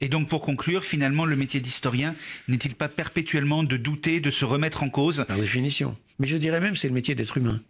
Et 0.01 0.09
donc 0.09 0.27
pour 0.27 0.41
conclure, 0.41 0.83
finalement, 0.83 1.25
le 1.25 1.35
métier 1.35 1.59
d'historien 1.59 2.15
n'est-il 2.47 2.75
pas 2.75 2.89
perpétuellement 2.89 3.63
de 3.63 3.77
douter, 3.77 4.19
de 4.19 4.29
se 4.29 4.45
remettre 4.45 4.83
en 4.83 4.89
cause? 4.89 5.25
Par 5.27 5.37
définition. 5.37 5.95
Mais 6.19 6.27
je 6.27 6.37
dirais 6.37 6.59
même 6.59 6.75
c'est 6.75 6.87
le 6.87 6.93
métier 6.93 7.15
d'être 7.15 7.37
humain. 7.37 7.61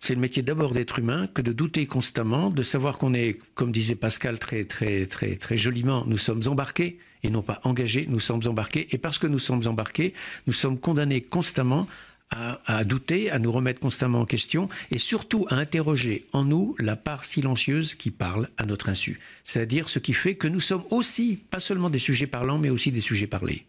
C'est 0.00 0.14
le 0.14 0.20
métier 0.20 0.42
d'abord 0.42 0.72
d'être 0.72 0.98
humain 0.98 1.28
que 1.32 1.42
de 1.42 1.52
douter 1.52 1.86
constamment, 1.86 2.50
de 2.50 2.64
savoir 2.64 2.98
qu'on 2.98 3.14
est, 3.14 3.38
comme 3.54 3.70
disait 3.70 3.94
Pascal 3.94 4.38
très 4.38 4.64
très 4.64 5.06
très 5.06 5.36
très 5.36 5.56
joliment, 5.56 6.04
nous 6.06 6.18
sommes 6.18 6.42
embarqués 6.46 6.98
et 7.22 7.30
non 7.30 7.42
pas 7.42 7.60
engagés, 7.62 8.06
nous 8.08 8.18
sommes 8.18 8.42
embarqués 8.46 8.88
et 8.90 8.98
parce 8.98 9.18
que 9.18 9.28
nous 9.28 9.38
sommes 9.38 9.66
embarqués, 9.68 10.12
nous 10.48 10.52
sommes 10.52 10.78
condamnés 10.78 11.20
constamment 11.20 11.86
à, 12.32 12.84
douter, 12.84 13.30
à 13.30 13.38
nous 13.38 13.52
remettre 13.52 13.80
constamment 13.80 14.20
en 14.20 14.24
question 14.24 14.68
et 14.90 14.98
surtout 14.98 15.46
à 15.50 15.56
interroger 15.56 16.26
en 16.32 16.44
nous 16.44 16.74
la 16.78 16.96
part 16.96 17.24
silencieuse 17.24 17.94
qui 17.94 18.10
parle 18.10 18.48
à 18.56 18.64
notre 18.64 18.88
insu. 18.88 19.20
C'est-à-dire 19.44 19.88
ce 19.88 19.98
qui 19.98 20.12
fait 20.12 20.34
que 20.34 20.48
nous 20.48 20.60
sommes 20.60 20.84
aussi, 20.90 21.38
pas 21.50 21.60
seulement 21.60 21.90
des 21.90 21.98
sujets 21.98 22.26
parlants, 22.26 22.58
mais 22.58 22.70
aussi 22.70 22.90
des 22.90 23.00
sujets 23.00 23.26
parlés. 23.26 23.66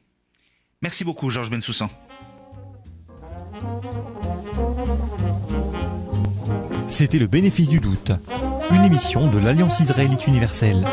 Merci 0.81 1.03
beaucoup, 1.03 1.29
Georges 1.29 1.49
Bensoussan. 1.49 1.89
C'était 6.89 7.19
le 7.19 7.27
bénéfice 7.27 7.69
du 7.69 7.79
doute, 7.79 8.11
une 8.71 8.83
émission 8.83 9.29
de 9.29 9.39
l'Alliance 9.39 9.79
israélite 9.79 10.27
universelle. 10.27 10.85